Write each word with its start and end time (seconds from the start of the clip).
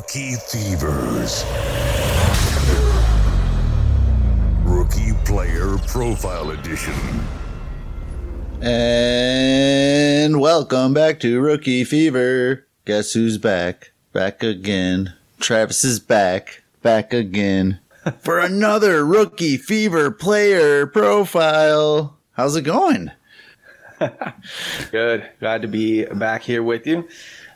Rookie 0.00 0.32
Thievers. 0.32 1.44
Rookie 4.64 5.12
Player 5.26 5.76
Profile 5.88 6.52
Edition. 6.52 6.94
And 8.62 10.40
welcome 10.40 10.94
back 10.94 11.20
to 11.20 11.38
Rookie 11.38 11.84
Fever. 11.84 12.66
Guess 12.86 13.12
who's 13.12 13.36
back? 13.36 13.92
Back 14.14 14.42
again. 14.42 15.12
Travis 15.38 15.84
is 15.84 16.00
back. 16.00 16.62
Back 16.80 17.12
again. 17.12 17.78
For 18.20 18.38
another 18.38 19.04
Rookie 19.04 19.58
Fever 19.58 20.10
player 20.10 20.86
profile. 20.86 22.16
How's 22.32 22.56
it 22.56 22.62
going? 22.62 23.10
Good. 24.90 25.28
Glad 25.40 25.60
to 25.60 25.68
be 25.68 26.06
back 26.06 26.42
here 26.42 26.62
with 26.62 26.86
you. 26.86 27.06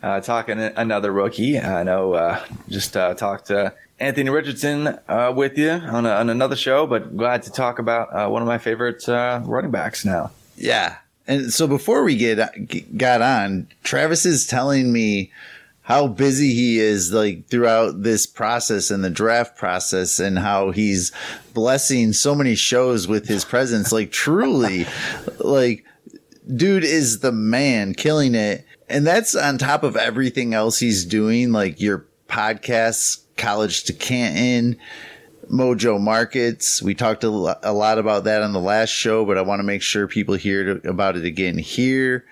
Uh, 0.05 0.21
talking 0.21 0.61
another 0.61 1.11
rookie. 1.11 1.59
I 1.59 1.83
know 1.83 2.13
uh, 2.13 2.45
just 2.69 2.95
uh, 2.95 3.15
talked 3.15 3.47
to 3.47 3.73
Anthony 3.99 4.29
Richardson 4.29 4.99
uh, 5.09 5.33
with 5.35 5.57
you 5.57 5.71
on, 5.71 6.05
a, 6.05 6.11
on, 6.11 6.29
another 6.29 6.57
show, 6.57 6.87
but 6.87 7.17
glad 7.17 7.43
to 7.45 7.51
talk 7.51 7.79
about 7.79 8.09
uh, 8.15 8.29
one 8.29 8.43
of 8.43 8.47
my 8.47 8.59
favorite 8.59 9.09
uh, 9.09 9.41
running 9.47 9.71
backs 9.71 10.05
now. 10.05 10.31
Yeah. 10.59 10.99
And 11.27 11.51
so 11.51 11.67
before 11.67 12.05
we 12.05 12.19
get 12.19 12.99
got 12.99 13.23
on, 13.23 13.67
Travis 13.83 14.27
is 14.27 14.47
telling 14.47 14.93
me 14.93 15.33
how 15.81 16.07
busy 16.07 16.53
he 16.53 16.81
is 16.81 17.11
like 17.11 17.47
throughout 17.47 18.03
this 18.03 18.27
process 18.27 18.91
and 18.91 19.03
the 19.03 19.09
draft 19.09 19.57
process 19.57 20.19
and 20.19 20.39
how 20.39 20.71
he's 20.71 21.13
blessing 21.55 22.13
so 22.13 22.35
many 22.35 22.55
shows 22.55 23.09
with 23.09 23.27
his 23.27 23.43
presence 23.43 23.91
like 23.91 24.11
truly 24.11 24.87
like 25.39 25.85
dude 26.55 26.85
is 26.85 27.21
the 27.21 27.33
man 27.33 27.95
killing 27.95 28.35
it 28.35 28.67
and 28.89 29.07
that's 29.07 29.35
on 29.35 29.59
top 29.59 29.83
of 29.83 29.97
everything 29.97 30.55
else 30.55 30.79
he's 30.79 31.05
doing 31.05 31.53
like 31.53 31.81
your 31.81 32.07
podcasts 32.29 33.23
college 33.37 33.85
to 33.85 33.93
canton 33.93 34.77
Mojo 35.51 36.01
Markets. 36.01 36.83
We 36.83 36.95
talked 36.95 37.25
a 37.25 37.29
lot 37.31 37.99
about 37.99 38.25
that 38.25 38.43
on 38.43 38.53
the 38.53 38.61
last 38.61 38.91
show, 38.91 39.25
but 39.25 39.39
I 39.39 39.43
want 39.43 39.61
to 39.61 39.65
make 39.65 39.83
sure 39.83 40.07
people 40.07 40.35
hear 40.35 40.81
about 40.85 41.17
it 41.17 41.25
again 41.25 41.59
here. 41.59 42.25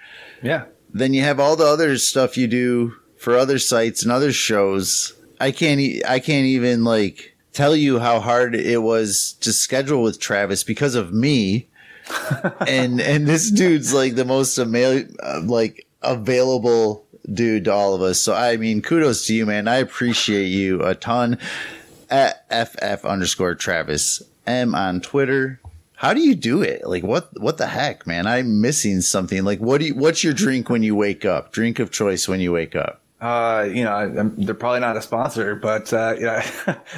Yeah. 0.42 0.64
Then 0.92 1.14
you 1.14 1.22
have 1.22 1.40
all 1.40 1.56
the 1.56 1.66
other 1.66 1.96
stuff 1.98 2.36
you 2.36 2.46
do 2.46 2.94
for 3.16 3.36
other 3.36 3.58
sites 3.58 4.02
and 4.02 4.12
other 4.12 4.32
shows. 4.32 5.14
I 5.40 5.50
can't 5.52 5.80
e- 5.80 6.02
I 6.06 6.18
can't 6.18 6.46
even 6.46 6.84
like 6.84 7.34
tell 7.52 7.74
you 7.76 7.98
how 7.98 8.20
hard 8.20 8.54
it 8.54 8.82
was 8.82 9.34
to 9.40 9.52
schedule 9.52 10.02
with 10.02 10.20
Travis 10.20 10.64
because 10.64 10.94
of 10.94 11.12
me. 11.12 11.68
and 12.66 13.00
and 13.00 13.26
this 13.26 13.50
dude's 13.50 13.94
like 13.94 14.16
the 14.16 14.24
most 14.24 14.58
ama- 14.58 15.04
uh, 15.22 15.40
like 15.44 15.86
available 16.02 17.06
dude 17.32 17.64
to 17.64 17.72
all 17.72 17.94
of 17.94 18.02
us. 18.02 18.20
So 18.20 18.34
I 18.34 18.56
mean, 18.56 18.82
kudos 18.82 19.26
to 19.26 19.34
you, 19.34 19.46
man. 19.46 19.68
I 19.68 19.76
appreciate 19.76 20.46
you 20.46 20.82
a 20.82 20.94
ton 20.94 21.38
at 22.10 22.44
ff 22.50 23.04
underscore 23.04 23.54
Travis 23.54 24.22
M 24.46 24.74
on 24.74 25.00
Twitter. 25.00 25.60
How 25.94 26.14
do 26.14 26.20
you 26.20 26.34
do 26.34 26.62
it? 26.62 26.86
Like 26.86 27.04
what? 27.04 27.40
What 27.40 27.58
the 27.58 27.68
heck, 27.68 28.06
man? 28.06 28.26
I'm 28.26 28.60
missing 28.60 29.00
something. 29.00 29.44
Like 29.44 29.60
what 29.60 29.80
do 29.80 29.86
you? 29.86 29.94
What's 29.94 30.24
your 30.24 30.32
drink 30.32 30.68
when 30.68 30.82
you 30.82 30.96
wake 30.96 31.24
up? 31.24 31.52
Drink 31.52 31.78
of 31.78 31.90
choice 31.90 32.26
when 32.26 32.40
you 32.40 32.52
wake 32.52 32.74
up? 32.74 33.00
Uh, 33.20 33.68
you 33.72 33.84
know, 33.84 33.94
I'm, 33.94 34.34
they're 34.44 34.52
probably 34.52 34.80
not 34.80 34.96
a 34.96 35.02
sponsor, 35.02 35.54
but 35.54 35.92
uh, 35.92 36.14
you 36.18 36.24
know, 36.24 36.40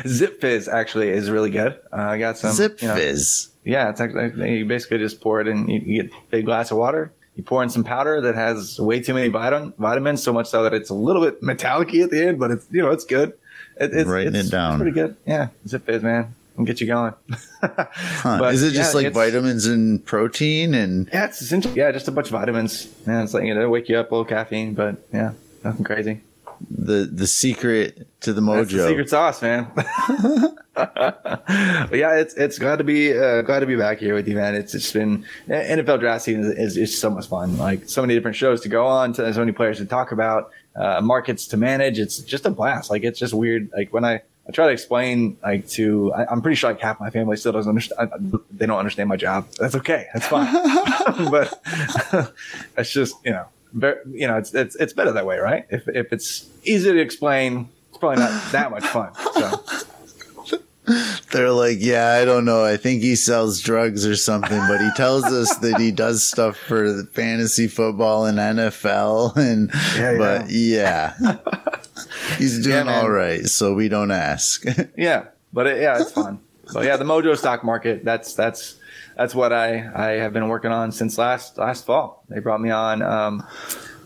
Zipfizz 0.05 0.73
actually 0.73 1.11
is 1.11 1.28
really 1.28 1.51
good. 1.51 1.78
Uh, 1.93 1.97
I 1.97 2.19
got 2.19 2.39
some 2.39 2.53
Zip 2.53 2.81
you 2.81 2.89
know, 2.89 2.97
Fizz. 2.97 3.51
Yeah, 3.65 3.91
it's 3.91 4.01
actually 4.01 4.59
you 4.59 4.65
basically 4.65 4.99
just 4.99 5.21
pour 5.21 5.43
it 5.43 5.49
in. 5.49 5.69
You, 5.69 5.81
you 5.84 6.03
get 6.03 6.12
a 6.12 6.17
big 6.31 6.47
glass 6.47 6.71
of 6.71 6.78
water. 6.78 7.12
You 7.37 7.43
pour 7.43 7.62
in 7.62 7.69
some 7.69 7.83
powder 7.83 8.21
that 8.21 8.34
has 8.34 8.78
way 8.78 9.00
too 9.00 9.15
many 9.15 9.28
vitamin, 9.28 9.72
vitamins, 9.78 10.22
so 10.22 10.33
much 10.33 10.47
so 10.47 10.62
that 10.62 10.72
it's 10.72 10.91
a 10.91 10.95
little 10.95 11.22
bit 11.22 11.43
metallic 11.43 11.93
at 11.95 12.11
the 12.11 12.28
end, 12.28 12.39
but 12.39 12.50
it's 12.50 12.67
you 12.71 12.81
know 12.81 12.91
it's 12.91 13.05
good. 13.05 13.33
It, 13.81 13.93
it's, 13.93 14.09
Writing 14.09 14.34
it's 14.37 14.49
it 14.49 14.53
down. 14.53 14.78
Pretty 14.78 14.93
good. 14.93 15.17
Yeah, 15.27 15.49
Zipfizz, 15.67 16.03
man. 16.03 16.34
I'll 16.56 16.65
get 16.65 16.81
you 16.81 16.87
going. 16.87 17.15
Huh. 17.65 18.39
But, 18.39 18.55
Is 18.55 18.62
it 18.62 18.72
just 18.72 18.95
yeah, 18.95 19.00
like 19.00 19.12
vitamins 19.15 19.67
and 19.67 20.05
protein 20.05 20.75
and 20.75 21.09
Yeah, 21.12 21.25
it's 21.25 21.41
essentially 21.41 21.75
yeah, 21.75 21.91
just 21.93 22.09
a 22.09 22.12
bunch 22.12 22.27
of 22.27 22.33
vitamins. 22.33 22.89
Yeah, 23.06 23.22
it's 23.22 23.33
like 23.33 23.45
you 23.45 23.55
know, 23.55 23.69
wake 23.71 23.89
you 23.89 23.97
up, 23.97 24.11
a 24.11 24.15
little 24.15 24.25
caffeine, 24.27 24.75
but 24.75 24.97
yeah, 25.12 25.33
nothing 25.65 25.84
crazy. 25.84 26.21
The 26.70 27.09
the 27.12 27.26
secret 27.26 28.06
to 28.20 28.32
the 28.32 28.41
That's 28.41 28.70
the 28.70 28.78
mojo? 28.78 28.88
secret 28.88 29.10
sauce, 29.10 29.42
man. 29.42 29.70
but 30.75 31.91
yeah, 31.92 32.15
it's 32.16 32.34
it's 32.34 32.59
glad 32.59 32.76
to 32.76 32.84
be 32.84 33.16
uh, 33.16 33.42
glad 33.42 33.60
to 33.60 33.66
be 33.66 33.76
back 33.76 33.98
here 33.98 34.15
with 34.15 34.26
you, 34.26 34.37
man. 34.37 34.54
It's 34.54 34.75
it's 34.75 34.92
been 34.92 35.25
NFL 35.48 36.00
draft 36.00 36.25
season 36.25 36.44
is, 36.44 36.76
is, 36.76 36.76
is 36.76 37.00
so 37.00 37.10
much 37.10 37.28
fun. 37.28 37.56
Like 37.59 37.88
so 37.88 38.00
many 38.03 38.15
different 38.15 38.37
shows 38.37 38.60
to 38.62 38.69
go 38.69 38.87
on, 38.87 39.12
to, 39.15 39.32
so 39.32 39.41
many 39.41 39.53
players 39.53 39.78
to 39.78 39.84
talk 39.84 40.12
about, 40.12 40.50
uh, 40.76 41.00
markets 41.00 41.47
to 41.48 41.56
manage. 41.56 41.98
It's 41.98 42.19
just 42.19 42.44
a 42.47 42.50
blast. 42.50 42.91
Like 42.91 43.04
it's 43.04 43.19
just 43.19 43.34
weird. 43.34 43.71
Like 43.76 43.92
when 43.92 44.04
I 44.04 44.22
I 44.48 44.53
try 44.53 44.66
to 44.66 44.72
explain 44.72 45.38
like 45.42 45.69
to 45.71 46.12
I, 46.12 46.26
I'm 46.26 46.42
pretty 46.42 46.56
sure 46.56 46.71
like 46.71 46.81
half 46.81 47.00
my 47.00 47.10
family 47.10 47.36
still 47.36 47.53
doesn't 47.53 47.69
understand. 47.69 48.38
They 48.50 48.66
don't 48.66 48.78
understand 48.78 49.09
my 49.09 49.16
job. 49.16 49.48
That's 49.59 49.75
okay. 49.76 50.06
That's 50.12 50.26
fine. 50.26 50.53
but 51.31 51.60
it's 52.76 52.92
just 52.92 53.15
you 53.25 53.32
know. 53.32 53.47
You 53.75 54.29
know, 54.29 54.37
it's, 54.37 54.55
it's 54.55 54.77
it's 54.77 54.93
better 54.93 55.12
that 55.12 55.27
way, 55.27 55.39
right? 55.39 55.67
If 55.71 55.89
if 55.89 56.12
it's 56.12 56.49
easy 56.65 56.93
to 56.93 56.99
explain, 56.99 57.69
it's 57.89 57.99
probably 57.99 58.19
not 58.23 58.53
that 58.53 58.71
much 58.71 58.87
fun. 58.87 59.12
So 59.35 59.61
They're 61.33 61.51
like, 61.51 61.79
yeah, 61.81 62.19
I 62.21 62.25
don't 62.25 62.45
know. 62.45 62.65
I 62.65 62.77
think 62.77 63.03
he 63.03 63.17
sells 63.17 63.61
drugs 63.61 64.07
or 64.07 64.17
something, 64.17 64.59
but 64.69 64.81
he 64.81 64.91
tells 64.97 65.25
us 65.25 65.57
that 65.59 65.81
he 65.81 65.91
does 65.91 66.27
stuff 66.27 66.57
for 66.57 66.93
the 66.93 67.05
fantasy 67.07 67.69
football 67.69 68.27
and 68.27 68.39
NFL. 68.39 69.34
And 69.37 69.71
Yeah, 69.97 70.19
but 70.19 70.51
yeah, 70.51 71.15
he's 72.39 72.63
doing 72.63 72.87
Yeah, 72.87 73.01
all 73.01 73.11
right. 73.11 73.47
So 73.47 73.75
we 73.75 73.89
don't 73.89 74.11
ask. 74.11 74.65
yeah, 74.97 75.27
but 75.53 75.67
it, 75.67 75.81
yeah, 75.81 76.01
it's 76.01 76.13
fun. 76.13 76.41
So 76.67 76.83
yeah, 76.83 76.97
the 76.97 77.05
Mojo 77.05 77.37
stock 77.37 77.65
market. 77.65 78.05
That's 78.05 78.34
that's 78.34 78.77
that's 79.17 79.35
what 79.35 79.53
I 79.53 79.91
I 79.95 80.11
have 80.19 80.33
been 80.33 80.49
working 80.49 80.71
on 80.71 80.93
since 80.93 81.19
last 81.19 81.59
last 81.59 81.87
fall. 81.87 82.25
They 82.29 82.41
brought 82.41 82.61
me 82.61 82.71
on 82.71 83.03
um, 83.03 83.47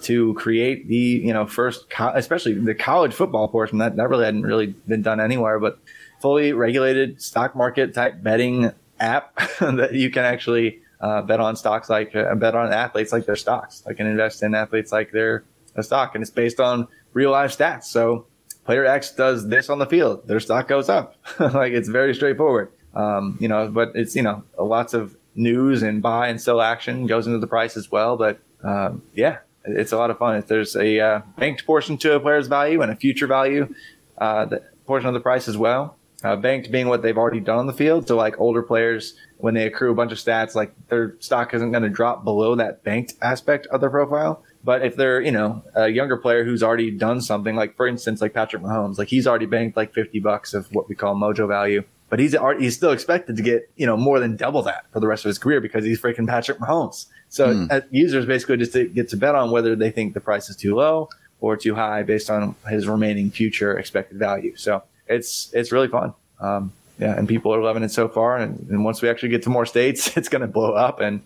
to 0.02 0.34
create 0.34 0.88
the 0.88 0.96
you 0.96 1.32
know 1.32 1.46
first 1.46 1.90
co- 1.90 2.12
especially 2.14 2.54
the 2.54 2.74
college 2.74 3.14
football 3.14 3.48
portion 3.48 3.78
that 3.78 3.96
that 3.96 4.08
really 4.08 4.24
hadn't 4.24 4.42
really 4.42 4.66
been 4.66 5.02
done 5.02 5.20
anywhere, 5.20 5.58
but 5.58 5.78
fully 6.20 6.52
regulated 6.52 7.22
stock 7.22 7.54
market 7.54 7.94
type 7.94 8.22
betting 8.22 8.72
app 9.00 9.36
that 9.60 9.94
you 9.94 10.10
can 10.10 10.24
actually 10.24 10.80
uh, 11.00 11.22
bet 11.22 11.40
on 11.40 11.56
stocks 11.56 11.88
like 11.88 12.14
uh, 12.14 12.34
bet 12.34 12.54
on 12.54 12.72
athletes 12.72 13.12
like 13.12 13.26
their 13.26 13.36
stocks. 13.36 13.82
I 13.86 13.94
can 13.94 14.06
invest 14.06 14.42
in 14.42 14.54
athletes 14.54 14.92
like 14.92 15.12
their 15.12 15.44
a 15.76 15.82
stock, 15.82 16.14
and 16.14 16.22
it's 16.22 16.30
based 16.30 16.60
on 16.60 16.88
real 17.12 17.30
life 17.30 17.56
stats. 17.56 17.84
So 17.84 18.26
player 18.64 18.84
X 18.84 19.12
does 19.12 19.48
this 19.48 19.70
on 19.70 19.78
the 19.78 19.86
field, 19.86 20.26
their 20.26 20.40
stock 20.40 20.68
goes 20.68 20.88
up. 20.88 21.16
like 21.38 21.72
it's 21.72 21.88
very 21.88 22.14
straightforward. 22.14 22.70
Um, 22.98 23.38
you 23.40 23.48
know, 23.48 23.68
but 23.68 23.92
it's 23.94 24.14
you 24.16 24.22
know 24.22 24.42
lots 24.58 24.92
of 24.92 25.16
news 25.34 25.82
and 25.82 26.02
buy 26.02 26.28
and 26.28 26.40
sell 26.40 26.60
action 26.60 27.06
goes 27.06 27.26
into 27.26 27.38
the 27.38 27.46
price 27.46 27.76
as 27.76 27.90
well. 27.90 28.16
But 28.16 28.40
um, 28.62 29.02
yeah, 29.14 29.38
it's 29.64 29.92
a 29.92 29.96
lot 29.96 30.10
of 30.10 30.18
fun. 30.18 30.36
If 30.36 30.48
there's 30.48 30.74
a 30.76 31.00
uh, 31.00 31.22
banked 31.38 31.64
portion 31.64 31.96
to 31.98 32.14
a 32.14 32.20
player's 32.20 32.48
value 32.48 32.82
and 32.82 32.90
a 32.90 32.96
future 32.96 33.28
value 33.28 33.72
uh, 34.18 34.46
portion 34.86 35.08
of 35.08 35.14
the 35.14 35.20
price 35.20 35.48
as 35.48 35.56
well. 35.56 35.94
Uh, 36.24 36.34
banked 36.34 36.72
being 36.72 36.88
what 36.88 37.00
they've 37.00 37.16
already 37.16 37.38
done 37.38 37.58
on 37.58 37.66
the 37.68 37.72
field. 37.72 38.08
So 38.08 38.16
like 38.16 38.40
older 38.40 38.60
players, 38.62 39.14
when 39.36 39.54
they 39.54 39.66
accrue 39.66 39.92
a 39.92 39.94
bunch 39.94 40.10
of 40.10 40.18
stats, 40.18 40.56
like 40.56 40.74
their 40.88 41.14
stock 41.20 41.54
isn't 41.54 41.70
going 41.70 41.84
to 41.84 41.88
drop 41.88 42.24
below 42.24 42.56
that 42.56 42.82
banked 42.82 43.14
aspect 43.22 43.68
of 43.68 43.80
their 43.80 43.90
profile. 43.90 44.42
But 44.64 44.84
if 44.84 44.96
they're, 44.96 45.20
you 45.20 45.30
know, 45.30 45.62
a 45.76 45.88
younger 45.88 46.16
player 46.16 46.42
who's 46.44 46.64
already 46.64 46.90
done 46.90 47.20
something, 47.20 47.54
like 47.54 47.76
for 47.76 47.86
instance, 47.86 48.20
like 48.20 48.34
Patrick 48.34 48.62
Mahomes, 48.62 48.98
like 48.98 49.06
he's 49.06 49.28
already 49.28 49.46
banked 49.46 49.76
like 49.76 49.94
50 49.94 50.18
bucks 50.18 50.54
of 50.54 50.66
what 50.74 50.88
we 50.88 50.96
call 50.96 51.14
mojo 51.14 51.46
value, 51.46 51.84
but 52.08 52.18
he's 52.18 52.34
already, 52.34 52.64
he's 52.64 52.76
still 52.76 52.92
expected 52.92 53.36
to 53.36 53.42
get, 53.42 53.70
you 53.76 53.86
know, 53.86 53.96
more 53.96 54.20
than 54.20 54.36
double 54.36 54.62
that 54.62 54.84
for 54.92 55.00
the 55.00 55.06
rest 55.06 55.24
of 55.24 55.28
his 55.28 55.38
career 55.38 55.60
because 55.60 55.84
he's 55.84 56.00
freaking 56.00 56.26
Patrick 56.26 56.58
Mahomes. 56.58 57.06
So 57.28 57.66
uh, 57.70 57.82
users 57.90 58.24
basically 58.24 58.56
just 58.56 58.72
get 58.72 59.08
to 59.10 59.16
bet 59.16 59.34
on 59.34 59.50
whether 59.50 59.76
they 59.76 59.90
think 59.90 60.14
the 60.14 60.20
price 60.20 60.48
is 60.48 60.56
too 60.56 60.74
low 60.74 61.10
or 61.40 61.56
too 61.56 61.74
high 61.74 62.02
based 62.02 62.30
on 62.30 62.54
his 62.68 62.88
remaining 62.88 63.30
future 63.30 63.78
expected 63.78 64.18
value. 64.18 64.56
So 64.56 64.82
it's, 65.06 65.52
it's 65.52 65.70
really 65.70 65.88
fun. 65.88 66.14
Um, 66.40 66.72
yeah, 66.98 67.16
and 67.16 67.28
people 67.28 67.54
are 67.54 67.62
loving 67.62 67.82
it 67.82 67.90
so 67.90 68.08
far. 68.08 68.38
And, 68.38 68.66
and 68.70 68.84
once 68.84 69.02
we 69.02 69.08
actually 69.08 69.28
get 69.28 69.42
to 69.42 69.50
more 69.50 69.66
states, 69.66 70.16
it's 70.16 70.28
going 70.28 70.42
to 70.42 70.48
blow 70.48 70.72
up. 70.72 71.00
And 71.00 71.20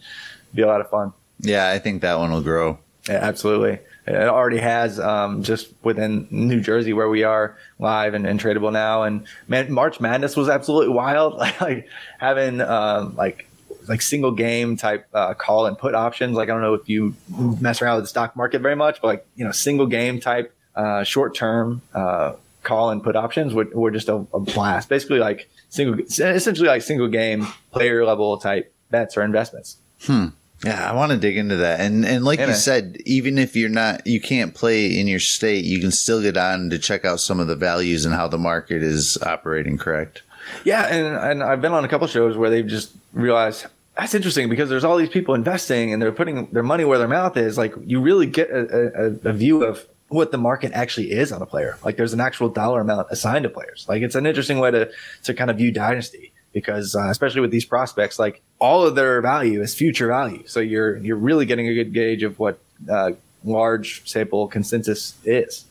be 0.54 0.62
a 0.62 0.66
lot 0.66 0.80
of 0.80 0.90
fun. 0.90 1.12
Yeah, 1.40 1.70
I 1.70 1.78
think 1.78 2.02
that 2.02 2.18
one 2.18 2.30
will 2.30 2.42
grow. 2.42 2.78
Yeah, 3.08 3.16
absolutely. 3.16 3.78
It 4.06 4.16
already 4.16 4.58
has 4.58 4.98
um, 4.98 5.44
just 5.44 5.72
within 5.84 6.26
New 6.30 6.60
Jersey 6.60 6.92
where 6.92 7.08
we 7.08 7.22
are 7.22 7.56
live 7.78 8.14
and, 8.14 8.26
and 8.26 8.40
tradable 8.40 8.72
now. 8.72 9.04
And 9.04 9.26
man, 9.46 9.72
March 9.72 10.00
Madness 10.00 10.36
was 10.36 10.48
absolutely 10.48 10.92
wild. 10.92 11.34
like 11.60 11.88
having 12.18 12.60
um, 12.60 13.14
like 13.14 13.48
like 13.88 14.02
single 14.02 14.32
game 14.32 14.76
type 14.76 15.06
uh, 15.14 15.34
call 15.34 15.66
and 15.66 15.78
put 15.78 15.94
options. 15.94 16.36
Like 16.36 16.48
I 16.48 16.52
don't 16.52 16.62
know 16.62 16.74
if 16.74 16.88
you 16.88 17.14
mess 17.60 17.80
around 17.80 17.96
with 17.96 18.04
the 18.04 18.08
stock 18.08 18.34
market 18.34 18.60
very 18.60 18.76
much, 18.76 19.00
but 19.00 19.08
like 19.08 19.26
you 19.36 19.44
know 19.44 19.52
single 19.52 19.86
game 19.86 20.20
type 20.20 20.52
uh, 20.74 21.04
short 21.04 21.34
term 21.34 21.82
uh, 21.94 22.34
call 22.62 22.90
and 22.90 23.02
put 23.02 23.16
options 23.16 23.54
were, 23.54 23.68
were 23.72 23.90
just 23.90 24.08
a, 24.08 24.14
a 24.34 24.40
blast. 24.40 24.88
Basically 24.88 25.18
like 25.18 25.48
single, 25.68 25.98
essentially 26.00 26.68
like 26.68 26.82
single 26.82 27.08
game 27.08 27.46
player 27.70 28.04
level 28.04 28.36
type 28.38 28.72
bets 28.90 29.16
or 29.16 29.22
investments. 29.22 29.76
Hmm. 30.02 30.28
Yeah, 30.64 30.88
I 30.88 30.94
want 30.94 31.10
to 31.12 31.18
dig 31.18 31.36
into 31.36 31.56
that. 31.56 31.80
And 31.80 32.04
and 32.04 32.24
like 32.24 32.38
Yeah, 32.38 32.46
you 32.46 32.50
man. 32.52 32.58
said, 32.58 32.96
even 33.04 33.38
if 33.38 33.56
you're 33.56 33.68
not 33.68 34.06
you 34.06 34.20
can't 34.20 34.54
play 34.54 34.98
in 34.98 35.06
your 35.08 35.18
state, 35.20 35.64
you 35.64 35.80
can 35.80 35.90
still 35.90 36.22
get 36.22 36.36
on 36.36 36.70
to 36.70 36.78
check 36.78 37.04
out 37.04 37.20
some 37.20 37.40
of 37.40 37.46
the 37.48 37.56
values 37.56 38.04
and 38.04 38.14
how 38.14 38.28
the 38.28 38.38
market 38.38 38.82
is 38.82 39.18
operating, 39.22 39.76
correct? 39.78 40.22
Yeah, 40.64 40.86
and 40.86 41.16
and 41.16 41.42
I've 41.42 41.60
been 41.60 41.72
on 41.72 41.84
a 41.84 41.88
couple 41.88 42.06
shows 42.06 42.36
where 42.36 42.50
they've 42.50 42.66
just 42.66 42.92
realized 43.12 43.66
that's 43.96 44.14
interesting 44.14 44.48
because 44.48 44.68
there's 44.68 44.84
all 44.84 44.96
these 44.96 45.08
people 45.10 45.34
investing 45.34 45.92
and 45.92 46.00
they're 46.00 46.12
putting 46.12 46.46
their 46.46 46.62
money 46.62 46.84
where 46.84 46.98
their 46.98 47.08
mouth 47.08 47.36
is. 47.36 47.58
Like 47.58 47.74
you 47.84 48.00
really 48.00 48.26
get 48.26 48.50
a, 48.50 49.16
a, 49.24 49.30
a 49.30 49.32
view 49.32 49.64
of 49.64 49.86
what 50.08 50.30
the 50.30 50.38
market 50.38 50.72
actually 50.72 51.10
is 51.10 51.32
on 51.32 51.42
a 51.42 51.46
player. 51.46 51.76
Like 51.84 51.96
there's 51.96 52.12
an 52.12 52.20
actual 52.20 52.48
dollar 52.48 52.80
amount 52.80 53.08
assigned 53.10 53.42
to 53.44 53.48
players. 53.50 53.86
Like 53.88 54.02
it's 54.02 54.14
an 54.14 54.26
interesting 54.26 54.58
way 54.60 54.70
to 54.70 54.90
to 55.24 55.34
kind 55.34 55.50
of 55.50 55.56
view 55.58 55.70
dynasty 55.72 56.31
because 56.52 56.94
uh, 56.94 57.08
especially 57.08 57.40
with 57.40 57.50
these 57.50 57.64
prospects, 57.64 58.18
like 58.18 58.40
all 58.58 58.86
of 58.86 58.94
their 58.94 59.20
value 59.20 59.60
is 59.60 59.74
future 59.74 60.08
value. 60.08 60.42
So 60.46 60.60
you're 60.60 60.96
you're 60.98 61.16
really 61.16 61.46
getting 61.46 61.68
a 61.68 61.74
good 61.74 61.92
gauge 61.92 62.22
of 62.22 62.38
what 62.38 62.58
uh, 62.90 63.12
large 63.44 64.08
sample 64.08 64.48
consensus 64.48 65.14
is. 65.24 65.64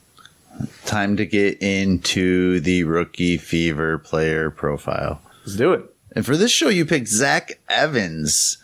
Time 0.85 1.17
to 1.17 1.25
get 1.25 1.61
into 1.61 2.59
the 2.59 2.83
rookie 2.83 3.37
fever 3.37 3.97
player 3.97 4.49
profile. 4.49 5.21
Let's 5.45 5.55
do 5.55 5.73
it. 5.73 5.85
And 6.13 6.25
for 6.25 6.35
this 6.35 6.51
show, 6.51 6.67
you 6.67 6.85
picked 6.85 7.07
Zach 7.07 7.59
Evans. 7.69 8.57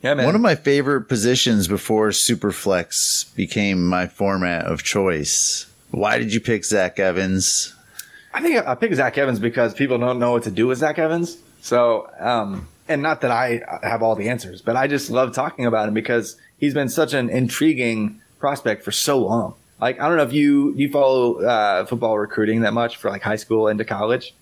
Yeah, 0.00 0.14
man. 0.14 0.26
One 0.26 0.34
of 0.34 0.40
my 0.40 0.54
favorite 0.54 1.02
positions 1.02 1.68
before 1.68 2.10
Superflex 2.10 3.34
became 3.34 3.86
my 3.86 4.06
format 4.06 4.64
of 4.64 4.82
choice. 4.82 5.66
Why 5.90 6.18
did 6.18 6.32
you 6.32 6.40
pick 6.40 6.64
Zach 6.64 6.98
Evans? 6.98 7.74
I 8.32 8.42
think 8.42 8.66
I 8.66 8.74
picked 8.74 8.96
Zach 8.96 9.16
Evans 9.16 9.38
because 9.38 9.74
people 9.74 9.96
don't 9.98 10.18
know 10.18 10.32
what 10.32 10.42
to 10.42 10.50
do 10.50 10.66
with 10.66 10.78
Zach 10.78 10.98
Evans. 10.98 11.36
So, 11.64 12.10
um, 12.20 12.68
and 12.88 13.00
not 13.00 13.22
that 13.22 13.30
I 13.30 13.62
have 13.82 14.02
all 14.02 14.16
the 14.16 14.28
answers, 14.28 14.60
but 14.60 14.76
I 14.76 14.86
just 14.86 15.08
love 15.08 15.32
talking 15.32 15.64
about 15.64 15.88
him 15.88 15.94
because 15.94 16.36
he's 16.58 16.74
been 16.74 16.90
such 16.90 17.14
an 17.14 17.30
intriguing 17.30 18.20
prospect 18.38 18.84
for 18.84 18.92
so 18.92 19.18
long. 19.18 19.54
Like, 19.80 19.98
I 19.98 20.06
don't 20.06 20.18
know 20.18 20.24
if 20.24 20.34
you 20.34 20.74
you 20.74 20.90
follow 20.90 21.40
uh, 21.40 21.86
football 21.86 22.18
recruiting 22.18 22.60
that 22.60 22.74
much 22.74 22.98
for 22.98 23.10
like 23.10 23.22
high 23.22 23.36
school 23.36 23.68
into 23.68 23.82
college. 23.82 24.34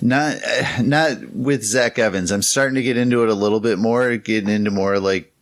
Not 0.00 0.36
not 0.80 1.30
with 1.34 1.64
Zach 1.64 1.98
Evans. 1.98 2.30
I'm 2.30 2.40
starting 2.40 2.76
to 2.76 2.82
get 2.82 2.96
into 2.96 3.24
it 3.24 3.30
a 3.30 3.34
little 3.34 3.60
bit 3.60 3.80
more, 3.80 4.16
getting 4.16 4.48
into 4.48 4.70
more 4.70 5.00
like 5.00 5.32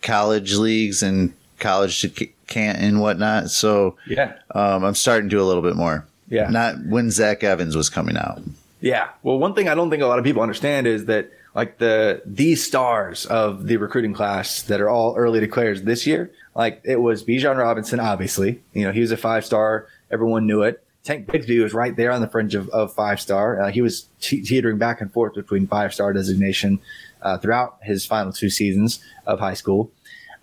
college 0.00 0.54
leagues 0.54 1.02
and 1.02 1.34
college 1.58 2.00
to 2.00 2.08
can't 2.46 2.78
and 2.78 2.98
whatnot. 2.98 3.50
So 3.50 3.96
Yeah, 4.06 4.32
um, 4.54 4.84
I'm 4.84 4.94
starting 4.94 5.28
to 5.28 5.36
do 5.36 5.42
a 5.42 5.44
little 5.44 5.62
bit 5.62 5.76
more. 5.76 6.06
Yeah. 6.30 6.48
Not 6.48 6.82
when 6.86 7.10
Zach 7.10 7.44
Evans 7.44 7.76
was 7.76 7.90
coming 7.90 8.16
out. 8.16 8.40
Yeah. 8.82 9.10
Well, 9.22 9.38
one 9.38 9.54
thing 9.54 9.68
I 9.68 9.74
don't 9.74 9.90
think 9.90 10.02
a 10.02 10.06
lot 10.06 10.18
of 10.18 10.24
people 10.24 10.42
understand 10.42 10.86
is 10.86 11.06
that 11.06 11.30
like 11.54 11.78
the 11.78 12.20
these 12.26 12.66
stars 12.66 13.26
of 13.26 13.66
the 13.66 13.76
recruiting 13.76 14.12
class 14.12 14.62
that 14.62 14.80
are 14.80 14.90
all 14.90 15.14
early 15.16 15.38
declares 15.38 15.82
this 15.82 16.06
year, 16.06 16.32
like 16.54 16.80
it 16.84 17.00
was 17.00 17.22
Bijan 17.22 17.56
Robinson, 17.56 18.00
obviously. 18.00 18.60
You 18.72 18.84
know, 18.84 18.92
he 18.92 19.00
was 19.00 19.12
a 19.12 19.16
five 19.16 19.44
star. 19.44 19.86
Everyone 20.10 20.46
knew 20.46 20.62
it. 20.62 20.82
Tank 21.04 21.26
Bigsby 21.26 21.62
was 21.62 21.74
right 21.74 21.96
there 21.96 22.12
on 22.12 22.20
the 22.20 22.28
fringe 22.28 22.54
of, 22.54 22.68
of 22.70 22.92
five 22.92 23.20
star. 23.20 23.62
Uh, 23.62 23.70
he 23.70 23.82
was 23.82 24.08
te- 24.20 24.42
teetering 24.42 24.78
back 24.78 25.00
and 25.00 25.12
forth 25.12 25.34
between 25.34 25.66
five 25.68 25.94
star 25.94 26.12
designation 26.12 26.80
uh, 27.22 27.38
throughout 27.38 27.78
his 27.82 28.04
final 28.04 28.32
two 28.32 28.50
seasons 28.50 29.00
of 29.26 29.38
high 29.38 29.54
school. 29.54 29.92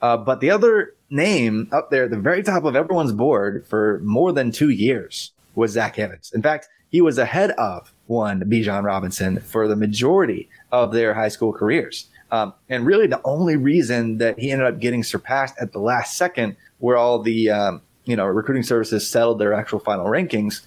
Uh, 0.02 0.16
but 0.16 0.40
the 0.40 0.50
other 0.50 0.94
name 1.10 1.68
up 1.74 1.90
there 1.92 2.06
at 2.06 2.12
the 2.12 2.18
very 2.18 2.42
top 2.42 2.64
of 2.64 2.76
everyone's 2.76 3.12
board 3.12 3.66
for 3.68 4.00
more 4.04 4.32
than 4.32 4.52
two 4.52 4.70
years 4.70 5.32
was 5.56 5.72
Zach 5.72 6.00
Evans. 6.00 6.32
In 6.34 6.42
fact, 6.42 6.70
he 6.90 7.02
was 7.02 7.18
ahead 7.18 7.52
of 7.52 7.94
one 8.10 8.42
Bijan 8.42 8.84
Robinson 8.84 9.40
for 9.40 9.68
the 9.68 9.76
majority 9.76 10.50
of 10.72 10.92
their 10.92 11.14
high 11.14 11.28
school 11.28 11.54
careers. 11.54 12.08
Um, 12.32 12.54
and 12.68 12.86
really, 12.86 13.08
the 13.08 13.22
only 13.24 13.56
reason 13.56 14.18
that 14.18 14.38
he 14.38 14.52
ended 14.52 14.68
up 14.68 14.80
getting 14.80 15.04
surpassed 15.04 15.56
at 15.60 15.72
the 15.72 15.80
last 15.80 16.18
second, 16.18 16.56
where 16.80 16.98
all 16.98 17.20
the 17.20 17.50
um, 17.50 17.82
you 18.06 18.16
know 18.16 18.26
recruiting 18.26 18.64
services 18.64 19.08
settled 19.08 19.40
their 19.40 19.54
actual 19.54 19.80
final 19.80 20.06
rankings, 20.06 20.62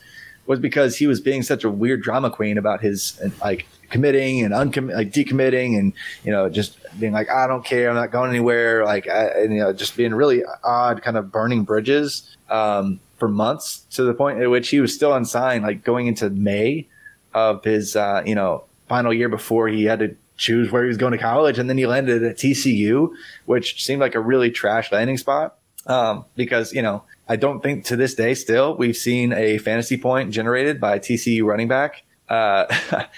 was 0.46 0.58
because 0.58 0.96
he 0.96 1.06
was 1.06 1.20
being 1.20 1.42
such 1.42 1.64
a 1.64 1.70
weird 1.70 2.02
drama 2.02 2.30
queen 2.30 2.58
about 2.58 2.80
his 2.80 3.20
like 3.40 3.66
committing 3.90 4.42
and 4.42 4.54
uncommitting, 4.54 4.96
like 4.96 5.12
decommitting, 5.12 5.78
and 5.78 5.92
you 6.24 6.32
know 6.32 6.48
just 6.48 6.78
being 6.98 7.12
like, 7.12 7.30
I 7.30 7.46
don't 7.46 7.64
care, 7.64 7.88
I'm 7.88 7.94
not 7.94 8.10
going 8.10 8.30
anywhere, 8.30 8.84
like 8.84 9.08
I, 9.08 9.26
and, 9.26 9.52
you 9.52 9.60
know 9.60 9.72
just 9.72 9.96
being 9.96 10.14
really 10.14 10.42
odd, 10.64 11.02
kind 11.02 11.16
of 11.16 11.30
burning 11.30 11.62
bridges 11.62 12.36
um, 12.50 12.98
for 13.18 13.28
months 13.28 13.86
to 13.92 14.02
the 14.02 14.14
point 14.14 14.40
at 14.40 14.50
which 14.50 14.68
he 14.68 14.80
was 14.80 14.92
still 14.92 15.14
unsigned, 15.14 15.62
like 15.62 15.84
going 15.84 16.08
into 16.08 16.28
May 16.30 16.88
of 17.34 17.64
his 17.64 17.96
uh, 17.96 18.22
you 18.24 18.34
know 18.34 18.64
final 18.88 19.12
year 19.12 19.28
before 19.28 19.68
he 19.68 19.84
had 19.84 19.98
to 20.00 20.16
choose 20.36 20.72
where 20.72 20.82
he 20.82 20.88
was 20.88 20.96
going 20.96 21.12
to 21.12 21.18
college, 21.18 21.58
and 21.58 21.68
then 21.68 21.78
he 21.78 21.86
landed 21.86 22.22
at 22.22 22.36
TCU, 22.36 23.10
which 23.46 23.84
seemed 23.84 24.00
like 24.00 24.14
a 24.14 24.20
really 24.20 24.50
trash 24.50 24.90
landing 24.90 25.18
spot 25.18 25.56
um, 25.86 26.24
because 26.36 26.72
you 26.72 26.82
know 26.82 27.02
I 27.28 27.36
don't 27.36 27.62
think 27.62 27.84
to 27.86 27.96
this 27.96 28.14
day 28.14 28.34
still 28.34 28.76
we've 28.76 28.96
seen 28.96 29.32
a 29.32 29.58
fantasy 29.58 29.96
point 29.96 30.30
generated 30.30 30.80
by 30.80 30.96
a 30.96 31.00
TCU 31.00 31.44
running 31.44 31.68
back 31.68 32.02
uh, 32.28 32.66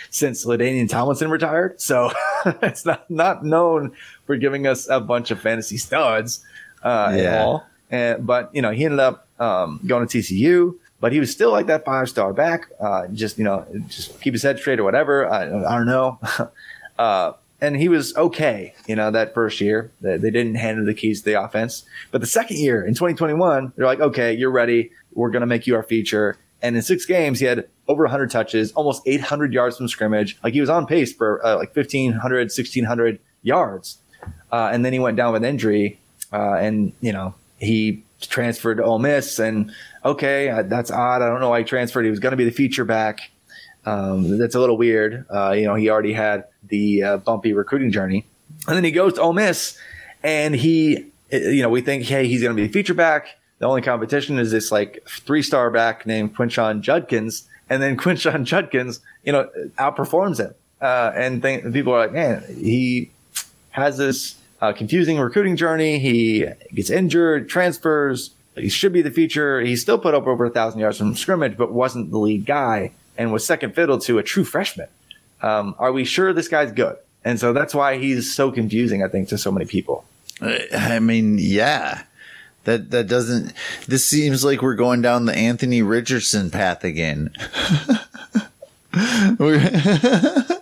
since 0.11 0.45
LaDainian 0.45 0.89
Tomlinson 0.89 1.31
retired. 1.31 1.81
So 1.81 2.11
it's 2.63 2.85
not 2.85 3.11
not 3.11 3.45
known 3.45 3.93
for 4.27 4.37
giving 4.37 4.67
us 4.67 4.89
a 4.89 5.01
bunch 5.01 5.31
of 5.31 5.41
fantasy 5.41 5.77
studs 5.77 6.45
uh, 6.83 7.13
at 7.15 7.41
all. 7.41 7.67
And 7.91 8.27
but 8.27 8.55
you 8.55 8.63
know 8.63 8.71
he 8.71 8.85
ended 8.85 9.01
up 9.01 9.29
um, 9.39 9.81
going 9.87 10.07
to 10.07 10.19
TCU. 10.19 10.77
But 11.05 11.13
he 11.13 11.21
was 11.21 11.31
still 11.31 11.53
like 11.53 11.67
that 11.67 11.85
five 11.85 12.09
star 12.09 12.33
back. 12.33 12.71
Uh, 12.81 13.09
just 13.09 13.37
you 13.37 13.45
know, 13.45 13.67
just 13.89 14.19
keep 14.23 14.33
his 14.33 14.43
head 14.43 14.59
straight 14.59 14.81
or 14.81 14.85
whatever. 14.85 15.29
I, 15.29 15.43
I 15.43 15.77
don't 15.77 15.85
know. 15.85 16.19
uh, 16.99 17.33
and 17.61 17.77
he 17.77 17.91
was 17.91 18.17
okay, 18.17 18.73
you 18.87 18.97
know, 18.97 19.11
that 19.11 19.35
first 19.35 19.61
year. 19.61 19.93
They, 20.01 20.17
they 20.17 20.31
didn't 20.31 20.55
hand 20.55 20.79
him 20.79 20.87
the 20.87 20.95
keys 20.95 21.21
to 21.21 21.27
the 21.27 21.43
offense. 21.43 21.85
But 22.11 22.23
the 22.23 22.27
second 22.27 22.57
year 22.57 22.83
in 22.83 22.95
2021, 22.95 23.75
they're 23.77 23.85
like, 23.85 24.01
okay, 24.01 24.33
you're 24.33 24.51
ready. 24.51 24.93
We're 25.13 25.29
going 25.29 25.43
to 25.43 25.47
make 25.47 25.67
you 25.67 25.77
our 25.77 25.83
feature. 25.83 26.39
And 26.63 26.75
in 26.75 26.81
six 26.81 27.05
games, 27.05 27.39
he 27.39 27.45
had 27.45 27.69
over 27.87 28.05
100 28.05 28.31
touches, 28.31 28.73
almost 28.73 29.03
800 29.05 29.53
yards 29.53 29.77
from 29.77 29.89
scrimmage. 29.89 30.39
Like 30.43 30.55
he 30.55 30.63
was 30.63 30.71
on 30.71 30.87
pace 30.87 31.13
for 31.13 31.45
uh, 31.45 31.59
like 31.59 31.77
1,500, 31.77 32.45
1,600 32.45 33.21
yards. 33.43 33.99
Uh, 34.51 34.71
and 34.73 34.87
then 34.87 34.95
he 34.95 35.01
went 35.01 35.19
down 35.19 35.35
with 35.35 35.45
injury. 35.45 36.01
Uh, 36.33 36.55
and, 36.55 36.95
you 37.03 37.13
know, 37.13 37.35
he 37.59 38.03
transferred 38.23 38.77
to 38.77 38.85
Ole 38.85 38.99
Miss. 38.99 39.39
And 39.39 39.71
okay, 40.05 40.63
that's 40.67 40.91
odd. 40.91 41.23
I 41.23 41.29
don't 41.29 41.41
know 41.41 41.51
why 41.51 41.61
he 41.61 41.65
transferred. 41.65 42.05
He 42.05 42.11
was 42.11 42.21
going 42.21 42.33
to 42.33 42.37
be 42.37 42.45
the 42.45 42.51
feature 42.51 42.85
back. 42.85 43.31
Um, 43.87 44.39
that's 44.39 44.55
a 44.55 44.61
little 44.61 44.77
weird. 44.77 45.27
Uh, 45.31 45.53
you 45.53 45.65
know, 45.65 45.75
he 45.75 45.91
already 45.91 46.13
had 46.13 46.45
the 46.69 47.03
uh, 47.03 47.17
bumpy 47.19 47.53
recruiting 47.53 47.91
journey, 47.91 48.27
and 48.67 48.77
then 48.77 48.85
he 48.85 48.91
goes 48.91 49.15
to 49.15 49.23
Ole 49.23 49.33
Miss, 49.33 49.79
and 50.23 50.55
he, 50.55 51.07
uh, 51.33 51.37
you 51.37 51.63
know, 51.63 51.69
we 51.69 51.81
think, 51.81 52.05
hey, 52.05 52.27
he's 52.27 52.43
going 52.43 52.55
to 52.55 52.61
be 52.61 52.67
the 52.67 52.73
feature 52.73 52.95
back. 52.95 53.29
The 53.59 53.67
only 53.67 53.83
competition 53.83 54.39
is 54.39 54.51
this 54.51 54.73
like 54.73 55.07
three 55.09 55.43
star 55.43 55.71
back 55.71 56.07
named 56.07 56.35
Quinshon 56.37 56.81
Judkins, 56.81 57.49
and 57.69 57.83
then 57.83 57.97
Quinshon 57.99 58.45
Judkins, 58.45 59.01
you 59.25 59.33
know, 59.33 59.49
outperforms 59.79 60.39
him, 60.39 60.55
uh, 60.81 61.13
and 61.15 61.43
people 61.43 61.93
are 61.95 61.99
like, 61.99 62.13
man, 62.13 62.43
he 62.49 63.11
has 63.71 63.99
this 63.99 64.37
uh, 64.63 64.73
confusing 64.73 65.19
recruiting 65.19 65.57
journey. 65.57 65.99
He 65.99 66.47
gets 66.73 66.89
injured, 66.89 67.49
transfers. 67.49 68.31
He 68.57 68.69
should 68.69 68.93
be 68.93 69.03
the 69.03 69.11
feature. 69.11 69.61
He 69.61 69.77
still 69.77 69.99
put 69.99 70.15
up 70.15 70.27
over 70.27 70.45
a 70.45 70.51
thousand 70.51 70.81
yards 70.81 70.99
from 70.99 71.17
scrimmage, 71.17 71.57
but 71.57 71.73
wasn't 71.73 72.11
the 72.11 72.19
lead 72.19 72.47
guy 72.47 72.93
and 73.17 73.33
was 73.33 73.47
second 73.47 73.75
fiddle 73.75 73.99
to 74.01 74.19
a 74.19 74.23
true 74.23 74.45
freshman. 74.45 74.89
Um, 75.43 75.75
are 75.79 75.93
we 75.93 76.05
sure 76.05 76.33
this 76.33 76.49
guy's 76.49 76.73
good? 76.73 76.97
And 77.25 77.41
so 77.41 77.53
that's 77.53 77.75
why 77.75 77.99
he's 77.99 78.35
so 78.35 78.53
confusing, 78.53 79.03
I 79.03 79.09
think, 79.09 79.29
to 79.29 79.39
so 79.39 79.51
many 79.51 79.67
people. 79.67 80.05
I 80.41 80.99
mean, 81.01 81.39
yeah. 81.39 82.05
That 82.65 82.91
that 82.93 83.09
doesn't. 83.09 83.53
This 83.87 84.07
seems 84.07 84.43
like 84.43 84.63
we're 84.63 84.75
going 84.75 85.03
down 85.03 85.27
the 85.27 85.35
Anthony 85.35 85.83
Richardson 85.83 86.51
path 86.51 86.83
again. 86.83 87.31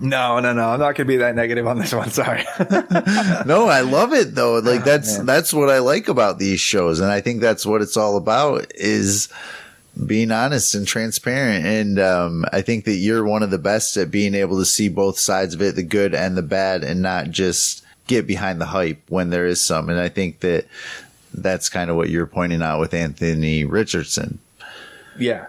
No, 0.00 0.38
no, 0.40 0.52
no. 0.52 0.70
I'm 0.70 0.80
not 0.80 0.94
going 0.94 0.96
to 0.96 1.04
be 1.04 1.16
that 1.16 1.34
negative 1.34 1.66
on 1.66 1.78
this 1.78 1.92
one. 1.94 2.10
Sorry. 2.10 2.44
no, 3.46 3.68
I 3.68 3.80
love 3.82 4.12
it 4.12 4.34
though. 4.34 4.60
Like 4.66 4.84
that's 4.84 5.18
man. 5.18 5.26
that's 5.26 5.54
what 5.54 5.70
I 5.70 5.78
like 5.78 6.08
about 6.08 6.38
these 6.38 6.60
shows, 6.60 6.98
and 6.98 7.10
I 7.10 7.20
think 7.20 7.40
that's 7.40 7.64
what 7.64 7.82
it's 7.82 7.96
all 7.96 8.16
about 8.16 8.72
is 8.74 9.28
being 10.04 10.30
honest 10.32 10.74
and 10.74 10.86
transparent. 10.86 11.64
And 11.64 11.98
um, 11.98 12.44
I 12.52 12.62
think 12.62 12.84
that 12.84 12.96
you're 12.96 13.24
one 13.24 13.42
of 13.42 13.50
the 13.50 13.58
best 13.58 13.96
at 13.96 14.10
being 14.10 14.34
able 14.34 14.58
to 14.58 14.64
see 14.64 14.88
both 14.88 15.18
sides 15.18 15.54
of 15.54 15.62
it, 15.62 15.76
the 15.76 15.82
good 15.82 16.14
and 16.14 16.36
the 16.36 16.42
bad, 16.42 16.82
and 16.82 17.00
not 17.00 17.30
just 17.30 17.84
get 18.06 18.26
behind 18.26 18.60
the 18.60 18.66
hype 18.66 19.00
when 19.08 19.30
there 19.30 19.46
is 19.46 19.60
some. 19.60 19.88
And 19.88 20.00
I 20.00 20.08
think 20.08 20.40
that 20.40 20.66
that's 21.32 21.68
kind 21.68 21.90
of 21.90 21.96
what 21.96 22.10
you're 22.10 22.26
pointing 22.26 22.62
out 22.62 22.80
with 22.80 22.94
Anthony 22.94 23.64
Richardson. 23.64 24.38
Yeah. 25.18 25.46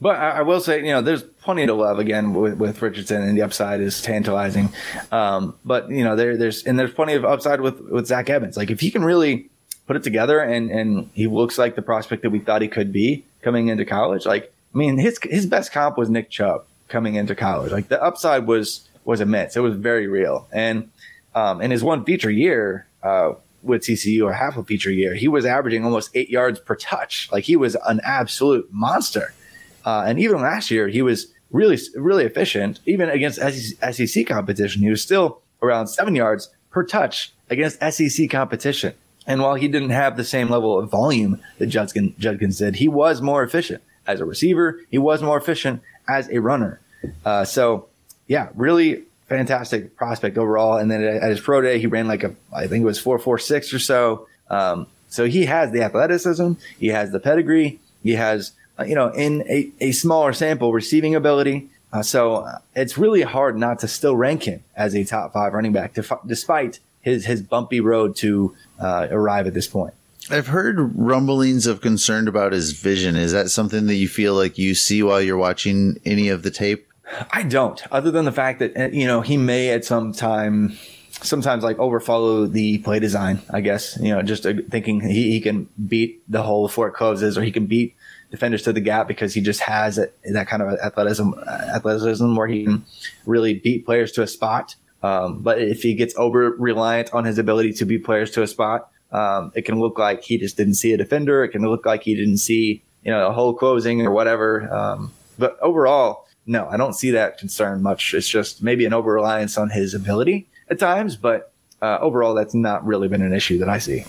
But 0.00 0.16
I, 0.16 0.30
I 0.30 0.42
will 0.42 0.60
say, 0.60 0.78
you 0.78 0.92
know, 0.92 1.02
there's 1.02 1.22
plenty 1.22 1.66
to 1.66 1.74
love 1.74 1.98
again 1.98 2.32
with, 2.32 2.54
with 2.54 2.80
Richardson, 2.80 3.22
and 3.22 3.36
the 3.36 3.42
upside 3.42 3.80
is 3.80 4.00
tantalizing. 4.00 4.70
Um, 5.12 5.56
but 5.64 5.90
you 5.90 6.04
know, 6.04 6.16
there, 6.16 6.36
there's 6.36 6.64
and 6.64 6.78
there's 6.78 6.92
plenty 6.92 7.14
of 7.14 7.24
upside 7.24 7.60
with 7.60 7.80
with 7.80 8.06
Zach 8.06 8.30
Evans. 8.30 8.56
Like 8.56 8.70
if 8.70 8.80
he 8.80 8.90
can 8.90 9.04
really 9.04 9.50
put 9.86 9.96
it 9.96 10.02
together, 10.02 10.40
and 10.40 10.70
and 10.70 11.10
he 11.12 11.26
looks 11.26 11.58
like 11.58 11.74
the 11.74 11.82
prospect 11.82 12.22
that 12.22 12.30
we 12.30 12.38
thought 12.38 12.62
he 12.62 12.68
could 12.68 12.92
be 12.92 13.24
coming 13.42 13.68
into 13.68 13.84
college. 13.84 14.24
Like 14.24 14.52
I 14.74 14.78
mean, 14.78 14.98
his 14.98 15.18
his 15.22 15.46
best 15.46 15.72
comp 15.72 15.98
was 15.98 16.08
Nick 16.08 16.30
Chubb 16.30 16.64
coming 16.88 17.16
into 17.16 17.34
college. 17.34 17.70
Like 17.70 17.88
the 17.88 18.02
upside 18.02 18.46
was 18.46 18.88
was 19.04 19.20
immense. 19.20 19.56
It 19.56 19.60
was 19.60 19.76
very 19.76 20.06
real, 20.06 20.48
and 20.52 20.90
um, 21.34 21.60
in 21.60 21.70
his 21.70 21.82
one 21.84 22.04
feature 22.04 22.30
year. 22.30 22.86
Uh, 23.02 23.34
with 23.62 23.82
TCU 23.82 24.24
or 24.24 24.32
half 24.32 24.56
a 24.56 24.64
feature 24.64 24.90
year, 24.90 25.14
he 25.14 25.28
was 25.28 25.44
averaging 25.44 25.84
almost 25.84 26.10
eight 26.14 26.30
yards 26.30 26.58
per 26.58 26.74
touch. 26.74 27.28
Like 27.30 27.44
he 27.44 27.56
was 27.56 27.76
an 27.86 28.00
absolute 28.02 28.66
monster. 28.72 29.34
Uh, 29.84 30.04
and 30.06 30.18
even 30.18 30.40
last 30.40 30.70
year, 30.70 30.88
he 30.88 31.02
was 31.02 31.28
really, 31.50 31.78
really 31.94 32.24
efficient. 32.24 32.80
Even 32.86 33.08
against 33.08 33.40
SEC 33.40 34.26
competition, 34.26 34.82
he 34.82 34.90
was 34.90 35.02
still 35.02 35.40
around 35.62 35.88
seven 35.88 36.14
yards 36.14 36.50
per 36.70 36.84
touch 36.84 37.32
against 37.48 37.78
SEC 37.90 38.30
competition. 38.30 38.94
And 39.26 39.42
while 39.42 39.54
he 39.54 39.68
didn't 39.68 39.90
have 39.90 40.16
the 40.16 40.24
same 40.24 40.48
level 40.48 40.78
of 40.78 40.90
volume 40.90 41.40
that 41.58 41.66
Judkins, 41.66 42.14
Judkins 42.18 42.58
did, 42.58 42.76
he 42.76 42.88
was 42.88 43.20
more 43.20 43.42
efficient 43.42 43.82
as 44.06 44.20
a 44.20 44.24
receiver. 44.24 44.80
He 44.90 44.98
was 44.98 45.22
more 45.22 45.36
efficient 45.36 45.82
as 46.08 46.28
a 46.30 46.38
runner. 46.38 46.80
Uh, 47.24 47.44
so, 47.44 47.88
yeah, 48.26 48.48
really 48.54 49.04
fantastic 49.28 49.96
prospect 49.96 50.36
overall. 50.38 50.76
And 50.76 50.90
then 50.90 51.02
at 51.02 51.30
his 51.30 51.40
pro 51.40 51.60
day, 51.60 51.78
he 51.78 51.86
ran 51.86 52.08
like 52.08 52.24
a, 52.24 52.34
I 52.52 52.66
think 52.66 52.82
it 52.82 52.86
was 52.86 52.98
four 52.98 53.18
four 53.18 53.38
six 53.38 53.72
or 53.72 53.78
so. 53.78 54.26
Um, 54.48 54.86
so 55.08 55.26
he 55.26 55.46
has 55.46 55.70
the 55.72 55.82
athleticism, 55.82 56.52
he 56.78 56.88
has 56.88 57.10
the 57.10 57.20
pedigree, 57.20 57.80
he 58.02 58.12
has 58.12 58.52
you 58.86 58.94
know, 58.94 59.08
in 59.08 59.42
a, 59.48 59.70
a 59.80 59.92
smaller 59.92 60.32
sample, 60.32 60.72
receiving 60.72 61.14
ability. 61.14 61.68
Uh, 61.92 62.02
so 62.02 62.36
uh, 62.36 62.58
it's 62.74 62.96
really 62.96 63.22
hard 63.22 63.58
not 63.58 63.80
to 63.80 63.88
still 63.88 64.16
rank 64.16 64.44
him 64.44 64.62
as 64.76 64.94
a 64.94 65.04
top 65.04 65.32
five 65.32 65.52
running 65.52 65.72
back, 65.72 65.96
despite 66.26 66.78
his 67.00 67.26
his 67.26 67.42
bumpy 67.42 67.80
road 67.80 68.14
to 68.16 68.54
uh, 68.78 69.08
arrive 69.10 69.46
at 69.46 69.54
this 69.54 69.66
point. 69.66 69.94
I've 70.30 70.48
heard 70.48 70.96
rumblings 70.96 71.66
of 71.66 71.80
concern 71.80 72.28
about 72.28 72.52
his 72.52 72.72
vision. 72.72 73.16
Is 73.16 73.32
that 73.32 73.50
something 73.50 73.86
that 73.86 73.96
you 73.96 74.06
feel 74.06 74.34
like 74.34 74.58
you 74.58 74.74
see 74.74 75.02
while 75.02 75.20
you're 75.20 75.36
watching 75.36 75.98
any 76.04 76.28
of 76.28 76.42
the 76.42 76.50
tape? 76.50 76.86
I 77.32 77.42
don't, 77.42 77.82
other 77.90 78.12
than 78.12 78.24
the 78.24 78.32
fact 78.32 78.60
that 78.60 78.76
uh, 78.76 78.88
you 78.88 79.06
know 79.06 79.20
he 79.20 79.36
may 79.36 79.70
at 79.70 79.84
some 79.84 80.12
time 80.12 80.76
sometimes 81.22 81.62
like 81.62 81.76
overfollow 81.76 82.50
the 82.50 82.78
play 82.78 82.98
design, 82.98 83.40
I 83.50 83.60
guess, 83.60 83.98
you 84.00 84.14
know, 84.14 84.22
just 84.22 84.44
thinking 84.44 85.00
he, 85.00 85.32
he 85.32 85.40
can 85.40 85.68
beat 85.88 86.22
the 86.30 86.42
hole 86.42 86.66
before 86.66 86.88
it 86.88 86.92
closes 86.92 87.36
or 87.36 87.42
he 87.42 87.52
can 87.52 87.66
beat 87.66 87.94
defenders 88.30 88.62
to 88.62 88.72
the 88.72 88.80
gap 88.80 89.08
because 89.08 89.34
he 89.34 89.40
just 89.40 89.60
has 89.60 89.98
a, 89.98 90.08
that 90.32 90.46
kind 90.48 90.62
of 90.62 90.78
athleticism, 90.78 91.32
athleticism 91.48 92.36
where 92.36 92.46
he 92.46 92.64
can 92.64 92.84
really 93.26 93.54
beat 93.54 93.84
players 93.84 94.12
to 94.12 94.22
a 94.22 94.26
spot. 94.26 94.76
Um, 95.02 95.40
but 95.40 95.60
if 95.60 95.82
he 95.82 95.94
gets 95.94 96.14
over 96.16 96.50
reliant 96.50 97.12
on 97.12 97.24
his 97.24 97.38
ability 97.38 97.72
to 97.74 97.84
beat 97.84 98.04
players 98.04 98.30
to 98.32 98.42
a 98.42 98.46
spot, 98.46 98.90
um, 99.12 99.50
it 99.54 99.62
can 99.62 99.80
look 99.80 99.98
like 99.98 100.22
he 100.22 100.38
just 100.38 100.56
didn't 100.56 100.74
see 100.74 100.92
a 100.92 100.96
defender. 100.96 101.42
It 101.42 101.48
can 101.48 101.62
look 101.62 101.84
like 101.84 102.02
he 102.04 102.14
didn't 102.14 102.38
see, 102.38 102.82
you 103.02 103.10
know, 103.10 103.26
a 103.26 103.32
hole 103.32 103.54
closing 103.54 104.06
or 104.06 104.10
whatever. 104.10 104.72
Um, 104.72 105.12
but 105.38 105.58
overall, 105.60 106.28
no, 106.46 106.68
I 106.68 106.76
don't 106.76 106.94
see 106.94 107.10
that 107.12 107.38
concern 107.38 107.82
much. 107.82 108.14
It's 108.14 108.28
just 108.28 108.62
maybe 108.62 108.84
an 108.84 108.92
over 108.92 109.12
reliance 109.12 109.58
on 109.58 109.70
his 109.70 109.94
ability 109.94 110.48
at 110.68 110.78
times, 110.78 111.16
but 111.16 111.52
uh, 111.82 111.98
overall, 112.00 112.34
that's 112.34 112.54
not 112.54 112.84
really 112.84 113.08
been 113.08 113.22
an 113.22 113.32
issue 113.32 113.58
that 113.58 113.68
I 113.68 113.78
see. 113.78 114.04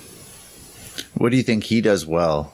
What 1.16 1.30
do 1.30 1.38
you 1.38 1.44
think 1.44 1.64
he 1.64 1.82
does 1.82 2.06
well? 2.06 2.54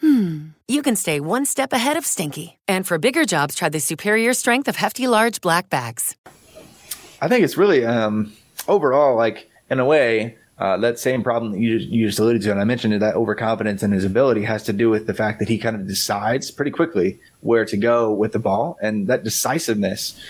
Hmm. 0.00 0.48
You 0.68 0.82
can 0.82 0.96
stay 0.96 1.20
one 1.20 1.44
step 1.44 1.72
ahead 1.72 1.96
of 1.96 2.06
Stinky. 2.06 2.58
And 2.68 2.86
for 2.86 2.98
bigger 2.98 3.24
jobs, 3.24 3.54
try 3.54 3.68
the 3.68 3.80
superior 3.80 4.34
strength 4.34 4.68
of 4.68 4.76
hefty, 4.76 5.06
large 5.06 5.40
black 5.40 5.70
bags. 5.70 6.16
I 7.20 7.28
think 7.28 7.44
it's 7.44 7.56
really 7.56 7.84
um, 7.84 8.32
overall, 8.68 9.16
like 9.16 9.50
in 9.70 9.80
a 9.80 9.84
way, 9.84 10.36
uh, 10.58 10.76
that 10.78 10.98
same 10.98 11.22
problem 11.22 11.52
that 11.52 11.60
you 11.60 11.78
just, 11.78 11.90
you 11.90 12.06
just 12.06 12.18
alluded 12.18 12.42
to, 12.42 12.50
and 12.50 12.60
I 12.60 12.64
mentioned 12.64 12.92
it, 12.92 12.98
that 12.98 13.14
overconfidence 13.14 13.82
in 13.82 13.92
his 13.92 14.04
ability 14.04 14.42
has 14.42 14.64
to 14.64 14.72
do 14.72 14.90
with 14.90 15.06
the 15.06 15.14
fact 15.14 15.38
that 15.38 15.48
he 15.48 15.56
kind 15.56 15.76
of 15.76 15.86
decides 15.86 16.50
pretty 16.50 16.72
quickly 16.72 17.20
where 17.40 17.64
to 17.64 17.76
go 17.76 18.12
with 18.12 18.32
the 18.32 18.40
ball, 18.40 18.76
and 18.82 19.06
that 19.06 19.22
decisiveness 19.22 20.20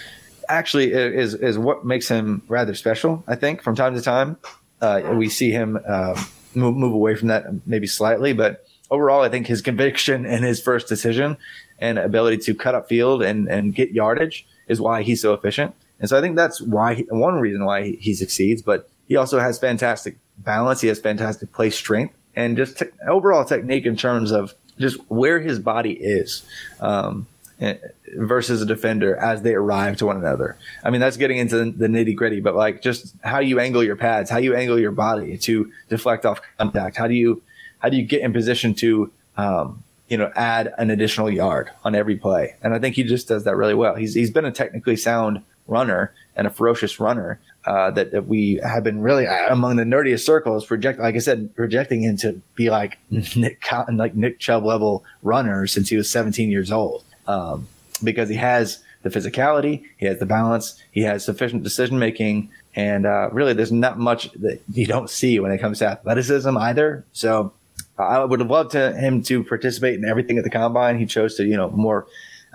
actually 0.50 0.92
is 0.92 1.34
is 1.34 1.58
what 1.58 1.84
makes 1.84 2.08
him 2.08 2.42
rather 2.48 2.74
special. 2.74 3.24
I 3.26 3.36
think 3.36 3.62
from 3.62 3.74
time 3.74 3.94
to 3.94 4.02
time, 4.02 4.36
uh, 4.82 5.14
we 5.14 5.30
see 5.30 5.50
him 5.50 5.78
uh, 5.86 6.22
move 6.54 6.76
move 6.76 6.92
away 6.92 7.14
from 7.14 7.28
that 7.28 7.46
maybe 7.66 7.86
slightly, 7.86 8.34
but 8.34 8.67
overall, 8.90 9.22
I 9.22 9.28
think 9.28 9.46
his 9.46 9.62
conviction 9.62 10.24
and 10.26 10.44
his 10.44 10.60
first 10.60 10.88
decision 10.88 11.36
and 11.78 11.98
ability 11.98 12.38
to 12.38 12.54
cut 12.54 12.74
up 12.74 12.88
field 12.88 13.22
and, 13.22 13.48
and 13.48 13.74
get 13.74 13.92
yardage 13.92 14.46
is 14.66 14.80
why 14.80 15.02
he's 15.02 15.22
so 15.22 15.34
efficient. 15.34 15.74
And 16.00 16.08
so 16.08 16.16
I 16.16 16.20
think 16.20 16.36
that's 16.36 16.60
why 16.60 16.94
he, 16.94 17.02
one 17.08 17.34
reason 17.36 17.64
why 17.64 17.92
he, 17.92 18.14
succeeds, 18.14 18.62
but 18.62 18.88
he 19.06 19.16
also 19.16 19.38
has 19.38 19.58
fantastic 19.58 20.16
balance. 20.38 20.80
He 20.80 20.88
has 20.88 21.00
fantastic 21.00 21.52
play 21.52 21.70
strength 21.70 22.14
and 22.36 22.56
just 22.56 22.78
te- 22.78 22.86
overall 23.06 23.44
technique 23.44 23.86
in 23.86 23.96
terms 23.96 24.30
of 24.30 24.54
just 24.78 24.98
where 25.10 25.40
his 25.40 25.58
body 25.58 25.92
is. 25.92 26.44
Um, 26.80 27.26
eh, 27.60 27.74
versus 28.16 28.62
a 28.62 28.66
defender 28.66 29.16
as 29.16 29.42
they 29.42 29.54
arrive 29.54 29.96
to 29.96 30.06
one 30.06 30.16
another. 30.16 30.56
I 30.84 30.90
mean, 30.90 31.00
that's 31.00 31.16
getting 31.16 31.38
into 31.38 31.72
the 31.72 31.88
nitty 31.88 32.14
gritty, 32.14 32.40
but 32.40 32.54
like 32.54 32.80
just 32.80 33.14
how 33.22 33.40
you 33.40 33.58
angle 33.58 33.82
your 33.82 33.96
pads, 33.96 34.30
how 34.30 34.38
you 34.38 34.54
angle 34.54 34.78
your 34.78 34.92
body 34.92 35.36
to 35.38 35.70
deflect 35.88 36.24
off 36.24 36.40
contact. 36.58 36.96
How 36.96 37.08
do 37.08 37.14
you 37.14 37.42
how 37.78 37.88
do 37.88 37.96
you 37.96 38.04
get 38.04 38.22
in 38.22 38.32
position 38.32 38.74
to 38.74 39.10
um, 39.36 39.82
you 40.08 40.16
know 40.16 40.32
add 40.36 40.72
an 40.78 40.90
additional 40.90 41.30
yard 41.30 41.70
on 41.84 41.94
every 41.94 42.16
play? 42.16 42.56
And 42.62 42.74
I 42.74 42.78
think 42.78 42.96
he 42.96 43.02
just 43.02 43.28
does 43.28 43.44
that 43.44 43.56
really 43.56 43.74
well. 43.74 43.94
He's 43.94 44.14
he's 44.14 44.30
been 44.30 44.44
a 44.44 44.52
technically 44.52 44.96
sound 44.96 45.42
runner 45.66 46.12
and 46.34 46.46
a 46.46 46.50
ferocious 46.50 46.98
runner 46.98 47.38
uh, 47.66 47.90
that, 47.90 48.10
that 48.12 48.26
we 48.26 48.58
have 48.64 48.82
been 48.82 49.02
really 49.02 49.26
uh, 49.26 49.52
among 49.52 49.76
the 49.76 49.84
nerdiest 49.84 50.24
circles 50.24 50.64
project 50.64 50.98
like 50.98 51.14
I 51.14 51.18
said 51.18 51.54
projecting 51.54 52.02
him 52.02 52.16
to 52.18 52.40
be 52.54 52.70
like 52.70 52.98
Nick 53.10 53.62
like 53.92 54.14
Nick 54.14 54.38
Chubb 54.38 54.64
level 54.64 55.04
runner 55.22 55.66
since 55.66 55.90
he 55.90 55.96
was 55.96 56.08
17 56.10 56.50
years 56.50 56.72
old 56.72 57.04
um, 57.26 57.68
because 58.02 58.30
he 58.30 58.36
has 58.36 58.82
the 59.02 59.10
physicality, 59.10 59.84
he 59.96 60.06
has 60.06 60.18
the 60.18 60.26
balance, 60.26 60.82
he 60.90 61.02
has 61.02 61.24
sufficient 61.24 61.62
decision 61.62 61.98
making, 61.98 62.50
and 62.74 63.06
uh, 63.06 63.28
really 63.30 63.52
there's 63.52 63.72
not 63.72 63.98
much 63.98 64.32
that 64.32 64.60
you 64.72 64.86
don't 64.86 65.10
see 65.10 65.38
when 65.38 65.52
it 65.52 65.58
comes 65.58 65.78
to 65.78 65.86
athleticism 65.86 66.56
either. 66.56 67.04
So 67.12 67.52
I 67.98 68.24
would 68.24 68.40
have 68.40 68.50
loved 68.50 68.72
to 68.72 68.92
him 68.92 69.22
to 69.24 69.42
participate 69.44 69.94
in 69.94 70.04
everything 70.04 70.38
at 70.38 70.44
the 70.44 70.50
combine. 70.50 70.98
He 70.98 71.06
chose 71.06 71.36
to, 71.36 71.44
you 71.44 71.56
know, 71.56 71.70
more 71.70 72.06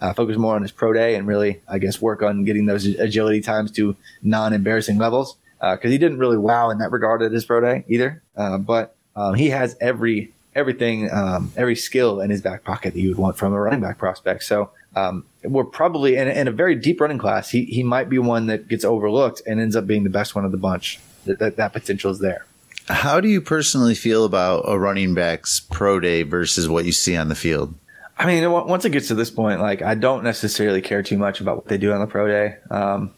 uh, 0.02 0.14
focus 0.14 0.38
more 0.38 0.56
on 0.56 0.62
his 0.62 0.72
pro 0.72 0.94
day 0.94 1.16
and 1.16 1.28
really, 1.28 1.62
I 1.68 1.80
guess, 1.80 2.02
work 2.02 2.22
on 2.22 2.44
getting 2.44 2.66
those 2.66 2.86
agility 2.86 3.42
times 3.42 3.72
to 3.74 3.96
non-embarrassing 4.22 4.98
levels 4.98 5.38
because 5.60 5.86
uh, 5.86 5.90
he 5.90 5.98
didn't 5.98 6.18
really 6.18 6.38
wow 6.38 6.70
in 6.70 6.80
that 6.80 6.92
regard 6.92 7.22
at 7.22 7.32
his 7.32 7.46
pro 7.46 7.62
day 7.62 7.86
either. 7.88 8.22
Uh, 8.36 8.58
but 8.58 8.96
um, 9.16 9.36
he 9.36 9.50
has 9.50 9.76
every 9.80 10.34
everything, 10.56 11.12
um, 11.12 11.52
every 11.56 11.76
skill 11.76 12.22
in 12.22 12.30
his 12.30 12.42
back 12.42 12.64
pocket 12.64 12.94
that 12.94 13.00
you 13.00 13.10
would 13.10 13.18
want 13.18 13.38
from 13.38 13.54
a 13.54 13.60
running 13.60 13.82
back 13.82 13.98
prospect. 13.98 14.44
So 14.44 14.70
um, 14.96 15.26
we're 15.44 15.64
probably 15.64 16.16
in, 16.16 16.28
in, 16.28 16.48
a 16.48 16.52
very 16.52 16.76
deep 16.76 17.02
running 17.02 17.18
class. 17.18 17.50
He 17.50 17.66
he 17.66 17.82
might 17.82 18.10
be 18.10 18.20
one 18.20 18.48
that 18.48 18.68
gets 18.68 18.86
overlooked 18.86 19.42
and 19.48 19.60
ends 19.60 19.76
up 19.76 19.88
being 19.88 20.04
the 20.04 20.10
best 20.10 20.36
one 20.36 20.46
of 20.46 20.52
the 20.52 20.58
bunch. 20.58 21.00
That 21.26 21.40
that, 21.40 21.56
that 21.58 21.74
potential 21.74 22.12
is 22.12 22.20
there. 22.20 22.46
How 22.88 23.22
do 23.22 23.28
you 23.28 23.42
personally 23.42 23.96
feel 23.96 24.26
about 24.26 24.66
a 24.68 24.78
running 24.78 25.14
back's 25.14 25.60
pro 25.60 26.00
day 26.00 26.24
versus 26.24 26.68
what 26.68 26.86
you 26.86 26.92
see 26.92 27.16
on 27.16 27.30
the 27.30 27.36
field? 27.36 27.74
I 28.18 28.26
mean, 28.26 28.50
once 28.52 28.86
it 28.86 28.92
gets 28.92 29.08
to 29.08 29.16
this 29.16 29.32
point, 29.32 29.62
like 29.62 29.82
I 29.82 29.96
don't 29.96 30.24
necessarily 30.24 30.82
care 30.82 31.02
too 31.02 31.18
much 31.18 31.42
about 31.42 31.58
what 31.58 31.68
they 31.68 31.78
do 31.78 31.92
on 31.94 32.00
the 32.00 32.08
pro 32.08 32.28
day, 32.28 32.58
um, 32.70 33.12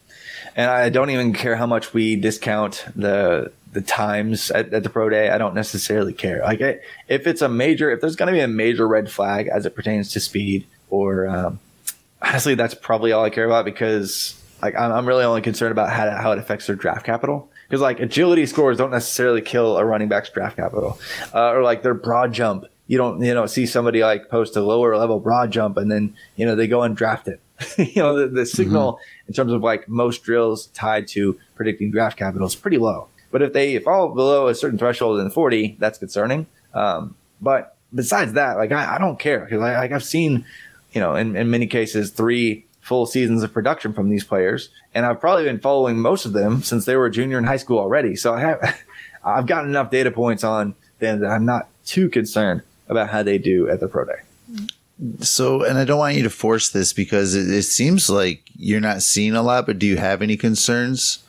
and 0.54 0.70
I 0.70 0.88
don't 0.88 1.10
even 1.10 1.32
care 1.32 1.56
how 1.56 1.66
much 1.66 1.92
we 1.92 2.16
discount 2.16 2.84
the 2.94 3.52
the 3.72 3.82
times 3.82 4.50
at, 4.50 4.72
at 4.72 4.82
the 4.82 4.88
pro 4.88 5.10
day. 5.10 5.28
I 5.28 5.36
don't 5.36 5.54
necessarily 5.54 6.14
care. 6.14 6.40
Like 6.42 6.60
if 7.08 7.26
it's 7.26 7.42
a 7.42 7.48
major, 7.48 7.90
if 7.90 8.00
there's 8.00 8.16
going 8.16 8.28
to 8.28 8.32
be 8.32 8.40
a 8.40 8.48
major 8.48 8.88
red 8.88 9.10
flag 9.10 9.48
as 9.48 9.66
it 9.66 9.74
pertains 9.74 10.12
to 10.12 10.20
speed, 10.20 10.66
or 10.88 11.28
um, 11.28 11.60
honestly, 12.22 12.54
that's 12.54 12.74
probably 12.74 13.12
all 13.12 13.24
I 13.24 13.30
care 13.30 13.44
about 13.44 13.64
because 13.66 14.40
like 14.62 14.74
I'm, 14.76 15.06
really 15.06 15.24
only 15.24 15.42
concerned 15.42 15.72
about 15.72 15.90
how 15.90 16.10
how 16.10 16.32
it 16.32 16.38
affects 16.38 16.68
their 16.68 16.76
draft 16.76 17.04
capital 17.04 17.50
because 17.68 17.80
like 17.80 18.00
agility 18.00 18.46
scores 18.46 18.76
don't 18.76 18.90
necessarily 18.90 19.40
kill 19.40 19.76
a 19.76 19.84
running 19.84 20.08
back's 20.08 20.30
draft 20.30 20.56
capital, 20.56 20.98
uh, 21.34 21.52
or 21.52 21.62
like 21.62 21.82
their 21.82 21.94
broad 21.94 22.32
jump. 22.32 22.64
You 22.86 22.98
don't 22.98 23.22
you 23.22 23.34
know 23.34 23.46
see 23.46 23.66
somebody 23.66 24.02
like 24.02 24.28
post 24.28 24.56
a 24.56 24.62
lower 24.62 24.96
level 24.96 25.18
broad 25.18 25.50
jump 25.50 25.76
and 25.76 25.90
then 25.90 26.14
you 26.36 26.46
know 26.46 26.54
they 26.54 26.68
go 26.68 26.82
and 26.82 26.96
draft 26.96 27.28
it. 27.28 27.40
you 27.78 28.02
know 28.02 28.16
the, 28.16 28.28
the 28.28 28.46
signal 28.46 28.94
mm-hmm. 28.94 29.28
in 29.28 29.34
terms 29.34 29.52
of 29.52 29.62
like 29.62 29.88
most 29.88 30.22
drills 30.22 30.66
tied 30.68 31.08
to 31.08 31.38
predicting 31.54 31.90
draft 31.90 32.16
capital 32.16 32.46
is 32.46 32.54
pretty 32.54 32.78
low. 32.78 33.08
But 33.30 33.42
if 33.42 33.52
they 33.52 33.78
fall 33.80 34.14
below 34.14 34.48
a 34.48 34.54
certain 34.54 34.78
threshold 34.78 35.20
in 35.20 35.30
40, 35.30 35.76
that's 35.78 35.98
concerning. 35.98 36.46
Um, 36.72 37.16
but 37.40 37.76
besides 37.94 38.34
that, 38.34 38.56
like 38.56 38.72
I, 38.72 38.94
I 38.94 38.98
don't 38.98 39.18
care 39.18 39.40
because 39.40 39.60
like 39.60 39.92
I've 39.92 40.04
seen, 40.04 40.44
you 40.92 41.00
know, 41.00 41.16
in, 41.16 41.36
in 41.36 41.50
many 41.50 41.66
cases, 41.66 42.10
three 42.10 42.65
full 42.86 43.04
seasons 43.04 43.42
of 43.42 43.52
production 43.52 43.92
from 43.92 44.08
these 44.08 44.22
players, 44.22 44.68
and 44.94 45.04
I've 45.04 45.20
probably 45.20 45.42
been 45.42 45.58
following 45.58 45.98
most 45.98 46.24
of 46.24 46.32
them 46.32 46.62
since 46.62 46.84
they 46.84 46.94
were 46.94 47.06
a 47.06 47.10
junior 47.10 47.36
in 47.36 47.42
high 47.42 47.56
school 47.56 47.80
already. 47.80 48.14
So 48.14 48.32
I 48.32 48.40
have, 48.40 48.80
I've 49.24 49.46
gotten 49.46 49.70
enough 49.70 49.90
data 49.90 50.12
points 50.12 50.44
on 50.44 50.76
them 51.00 51.18
that 51.18 51.28
I'm 51.28 51.44
not 51.44 51.68
too 51.84 52.08
concerned 52.08 52.62
about 52.88 53.10
how 53.10 53.24
they 53.24 53.38
do 53.38 53.68
at 53.68 53.80
the 53.80 53.88
pro 53.88 54.04
day. 54.04 54.20
So, 55.20 55.64
and 55.64 55.76
I 55.78 55.84
don't 55.84 55.98
want 55.98 56.14
you 56.14 56.22
to 56.22 56.30
force 56.30 56.70
this 56.70 56.92
because 56.92 57.34
it, 57.34 57.50
it 57.50 57.64
seems 57.64 58.08
like 58.08 58.42
you're 58.56 58.80
not 58.80 59.02
seeing 59.02 59.34
a 59.34 59.42
lot, 59.42 59.66
but 59.66 59.80
do 59.80 59.86
you 59.86 59.96
have 59.96 60.22
any 60.22 60.36
concerns? 60.36 61.24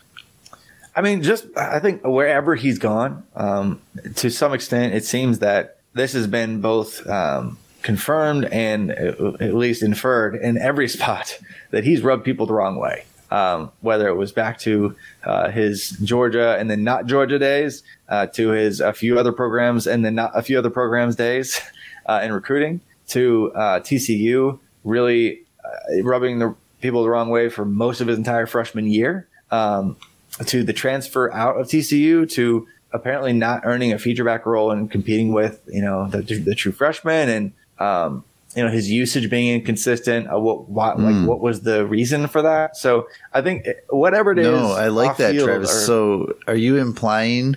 I 0.95 1.01
mean, 1.01 1.23
just 1.23 1.47
I 1.57 1.79
think 1.79 2.05
wherever 2.05 2.53
he's 2.53 2.77
gone, 2.77 3.23
um, 3.35 3.81
to 4.15 4.29
some 4.29 4.53
extent, 4.53 4.93
it 4.93 5.05
seems 5.05 5.39
that 5.39 5.79
this 5.95 6.13
has 6.13 6.27
been 6.27 6.61
both 6.61 7.05
um, 7.07 7.57
confirmed 7.81 8.45
and 8.45 8.91
uh, 8.91 9.33
at 9.39 9.53
least 9.53 9.83
inferred 9.83 10.35
in 10.35 10.57
every 10.57 10.87
spot 10.97 11.39
that 11.71 11.83
he's 11.83 12.01
rubbed 12.01 12.23
people 12.23 12.45
the 12.45 12.53
wrong 12.53 12.77
way. 12.77 13.05
Um, 13.29 13.71
whether 13.81 14.07
it 14.07 14.15
was 14.15 14.31
back 14.31 14.57
to 14.59 14.95
uh, 15.25 15.49
his 15.49 15.89
Georgia 15.89 16.55
and 16.57 16.71
then 16.71 16.85
not 16.85 17.07
Georgia 17.07 17.37
days, 17.37 17.83
uh, 18.07 18.27
to 18.27 18.49
his 18.51 18.79
a 18.79 18.93
few 18.93 19.19
other 19.19 19.33
programs 19.33 19.85
and 19.85 20.05
then 20.05 20.15
not 20.15 20.31
a 20.33 20.41
few 20.41 20.57
other 20.57 20.69
programs 20.69 21.17
days 21.17 21.59
uh, 22.05 22.21
in 22.23 22.31
recruiting, 22.31 22.79
to 23.09 23.51
uh, 23.53 23.79
TCU 23.81 24.59
really 24.85 25.41
uh, 25.63 26.03
rubbing 26.03 26.39
the 26.39 26.55
people 26.81 27.03
the 27.03 27.09
wrong 27.09 27.29
way 27.29 27.49
for 27.49 27.65
most 27.65 28.01
of 28.01 28.07
his 28.07 28.17
entire 28.17 28.45
freshman 28.45 28.87
year, 28.87 29.27
um, 29.51 29.97
to 30.45 30.63
the 30.63 30.73
transfer 30.73 31.33
out 31.33 31.59
of 31.59 31.67
TCU, 31.67 32.29
to 32.31 32.67
apparently 32.91 33.33
not 33.33 33.61
earning 33.65 33.91
a 33.91 33.99
feature 33.99 34.23
back 34.23 34.45
role 34.45 34.71
and 34.71 34.89
competing 34.89 35.33
with 35.33 35.61
you 35.67 35.81
know 35.81 36.07
the, 36.07 36.21
the 36.21 36.55
true 36.55 36.71
freshmen 36.71 37.29
and 37.29 37.51
um, 37.79 38.23
you 38.55 38.63
know 38.63 38.69
his 38.69 38.89
usage 38.89 39.29
being 39.29 39.53
inconsistent. 39.53 40.31
Uh, 40.31 40.39
what, 40.39 40.69
what 40.69 40.97
mm. 40.97 41.03
like 41.03 41.15
hmm. 41.15 41.25
what 41.25 41.39
was 41.39 41.61
the 41.61 41.85
reason 41.85 42.27
for 42.27 42.41
that? 42.41 42.75
So 42.75 43.07
I 43.33 43.41
think 43.41 43.67
whatever 43.89 44.31
it 44.31 44.37
no, 44.37 44.55
is, 44.55 44.61
no, 44.61 44.71
I 44.71 44.87
like 44.87 45.17
that, 45.17 45.35
Travis. 45.35 45.69
Or, 45.69 45.85
so 45.85 46.33
are 46.47 46.55
you 46.55 46.77
implying 46.77 47.55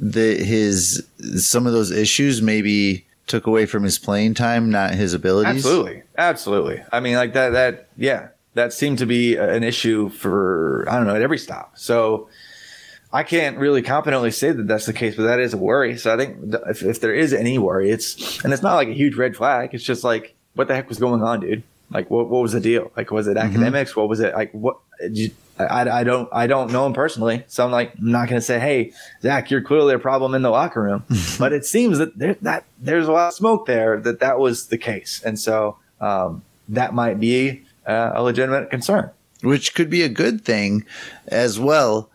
that 0.00 0.40
his 0.40 1.06
some 1.36 1.66
of 1.66 1.72
those 1.72 1.90
issues 1.90 2.42
maybe 2.42 3.06
took 3.26 3.46
away 3.46 3.66
from 3.66 3.82
his 3.82 3.98
playing 3.98 4.34
time, 4.34 4.70
not 4.70 4.94
his 4.94 5.14
abilities? 5.14 5.56
Absolutely, 5.56 6.02
absolutely. 6.16 6.82
I 6.92 7.00
mean, 7.00 7.14
like 7.14 7.32
that. 7.32 7.50
That 7.50 7.88
yeah, 7.96 8.28
that 8.54 8.72
seemed 8.72 8.98
to 8.98 9.06
be 9.06 9.36
an 9.36 9.64
issue 9.64 10.10
for 10.10 10.86
I 10.88 10.96
don't 10.96 11.06
know 11.06 11.14
at 11.14 11.22
every 11.22 11.38
stop. 11.38 11.78
So 11.78 12.28
I 13.12 13.22
can't 13.22 13.56
really 13.56 13.82
confidently 13.82 14.30
say 14.30 14.52
that 14.52 14.66
that's 14.68 14.86
the 14.86 14.92
case, 14.92 15.16
but 15.16 15.22
that 15.22 15.40
is 15.40 15.54
a 15.54 15.56
worry. 15.56 15.96
So 15.96 16.12
I 16.12 16.16
think 16.16 16.54
if, 16.68 16.82
if 16.82 17.00
there 17.00 17.14
is 17.14 17.32
any 17.32 17.58
worry, 17.58 17.90
it's 17.90 18.44
and 18.44 18.52
it's 18.52 18.62
not 18.62 18.74
like 18.74 18.88
a 18.88 18.92
huge 18.94 19.16
red 19.16 19.34
flag. 19.34 19.70
It's 19.72 19.84
just 19.84 20.04
like 20.04 20.34
what 20.54 20.68
the 20.68 20.74
heck 20.74 20.88
was 20.88 20.98
going 20.98 21.22
on, 21.22 21.40
dude? 21.40 21.62
Like 21.90 22.10
what 22.10 22.28
what 22.28 22.42
was 22.42 22.52
the 22.52 22.60
deal? 22.60 22.92
Like 22.96 23.10
was 23.10 23.26
it 23.26 23.36
mm-hmm. 23.36 23.48
academics? 23.48 23.96
What 23.96 24.08
was 24.08 24.20
it 24.20 24.34
like? 24.34 24.52
What 24.52 24.78
I, 25.58 26.00
I 26.00 26.04
don't 26.04 26.28
I 26.32 26.46
don't 26.46 26.70
know 26.70 26.84
him 26.84 26.92
personally, 26.92 27.44
so 27.48 27.64
I'm 27.64 27.72
like 27.72 27.94
I'm 27.98 28.12
not 28.12 28.28
gonna 28.28 28.42
say, 28.42 28.60
hey 28.60 28.92
Zach, 29.22 29.50
you're 29.50 29.62
clearly 29.62 29.94
a 29.94 29.98
problem 29.98 30.34
in 30.34 30.42
the 30.42 30.50
locker 30.50 30.82
room. 30.82 31.04
but 31.38 31.54
it 31.54 31.64
seems 31.64 31.96
that 31.98 32.18
there, 32.18 32.36
that 32.42 32.64
there's 32.78 33.08
a 33.08 33.12
lot 33.12 33.28
of 33.28 33.34
smoke 33.34 33.64
there 33.66 33.98
that 34.00 34.20
that 34.20 34.38
was 34.38 34.66
the 34.66 34.76
case, 34.76 35.22
and 35.24 35.38
so 35.38 35.78
um, 36.02 36.42
that 36.68 36.92
might 36.92 37.18
be 37.18 37.62
uh, 37.86 38.12
a 38.14 38.22
legitimate 38.22 38.68
concern, 38.68 39.10
which 39.40 39.74
could 39.74 39.88
be 39.88 40.02
a 40.02 40.10
good 40.10 40.44
thing 40.44 40.84
as 41.28 41.58
well 41.58 42.10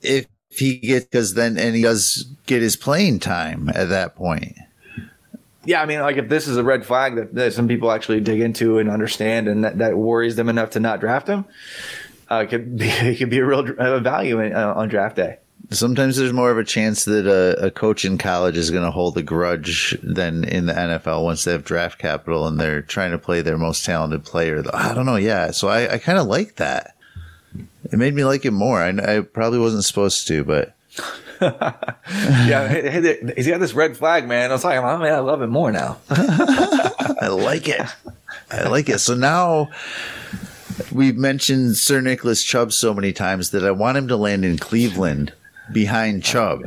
if 0.00 0.26
he 0.58 0.76
gets 0.76 1.06
because 1.06 1.34
then 1.34 1.58
and 1.58 1.74
he 1.74 1.82
does 1.82 2.26
get 2.46 2.62
his 2.62 2.76
playing 2.76 3.20
time 3.20 3.68
at 3.74 3.88
that 3.88 4.14
point. 4.14 4.56
Yeah, 5.64 5.80
I 5.80 5.86
mean, 5.86 6.00
like 6.00 6.16
if 6.16 6.28
this 6.28 6.48
is 6.48 6.56
a 6.56 6.64
red 6.64 6.84
flag 6.84 7.14
that, 7.16 7.34
that 7.34 7.52
some 7.52 7.68
people 7.68 7.92
actually 7.92 8.20
dig 8.20 8.40
into 8.40 8.78
and 8.78 8.90
understand, 8.90 9.46
and 9.46 9.64
that, 9.64 9.78
that 9.78 9.96
worries 9.96 10.34
them 10.34 10.48
enough 10.48 10.70
to 10.70 10.80
not 10.80 10.98
draft 11.00 11.28
him, 11.28 11.44
uh, 12.30 12.38
it 12.44 12.46
could 12.48 12.78
be 12.78 12.88
it 12.88 13.18
could 13.18 13.30
be 13.30 13.38
a 13.38 13.44
real 13.44 13.68
uh, 13.78 13.98
value 14.00 14.40
in, 14.40 14.52
uh, 14.52 14.74
on 14.74 14.88
draft 14.88 15.16
day. 15.16 15.38
Sometimes 15.70 16.16
there's 16.16 16.32
more 16.32 16.50
of 16.50 16.58
a 16.58 16.64
chance 16.64 17.04
that 17.04 17.26
a, 17.26 17.66
a 17.66 17.70
coach 17.70 18.04
in 18.04 18.18
college 18.18 18.56
is 18.56 18.70
going 18.70 18.84
to 18.84 18.90
hold 18.90 19.16
a 19.16 19.22
grudge 19.22 19.96
than 20.02 20.44
in 20.44 20.66
the 20.66 20.72
NFL 20.72 21.22
once 21.22 21.44
they 21.44 21.52
have 21.52 21.64
draft 21.64 21.98
capital 21.98 22.46
and 22.46 22.60
they're 22.60 22.82
trying 22.82 23.12
to 23.12 23.18
play 23.18 23.40
their 23.40 23.56
most 23.56 23.84
talented 23.84 24.24
player. 24.24 24.62
I 24.74 24.92
don't 24.92 25.06
know. 25.06 25.16
Yeah, 25.16 25.52
so 25.52 25.68
I, 25.68 25.94
I 25.94 25.98
kind 25.98 26.18
of 26.18 26.26
like 26.26 26.56
that. 26.56 26.96
It 27.84 27.98
made 27.98 28.14
me 28.14 28.24
like 28.24 28.44
it 28.44 28.52
more. 28.52 28.80
I, 28.80 29.16
I 29.16 29.20
probably 29.20 29.58
wasn't 29.58 29.84
supposed 29.84 30.26
to, 30.28 30.44
but 30.44 30.74
yeah, 31.40 33.30
he's 33.36 33.48
got 33.48 33.60
this 33.60 33.74
red 33.74 33.96
flag, 33.96 34.28
man. 34.28 34.50
I 34.50 34.54
was 34.54 34.64
like, 34.64 34.78
oh 34.78 34.98
man, 34.98 35.12
I 35.12 35.18
love 35.18 35.42
it 35.42 35.48
more 35.48 35.72
now. 35.72 35.98
I 36.10 37.28
like 37.30 37.68
it. 37.68 37.82
I 38.50 38.68
like 38.68 38.88
it. 38.88 38.98
So 38.98 39.14
now 39.14 39.70
we've 40.92 41.16
mentioned 41.16 41.76
Sir 41.76 42.00
Nicholas 42.00 42.42
Chubb 42.42 42.72
so 42.72 42.94
many 42.94 43.12
times 43.12 43.50
that 43.50 43.64
I 43.64 43.70
want 43.70 43.98
him 43.98 44.08
to 44.08 44.16
land 44.16 44.44
in 44.44 44.58
Cleveland 44.58 45.32
behind 45.72 46.22
Chubb. 46.22 46.62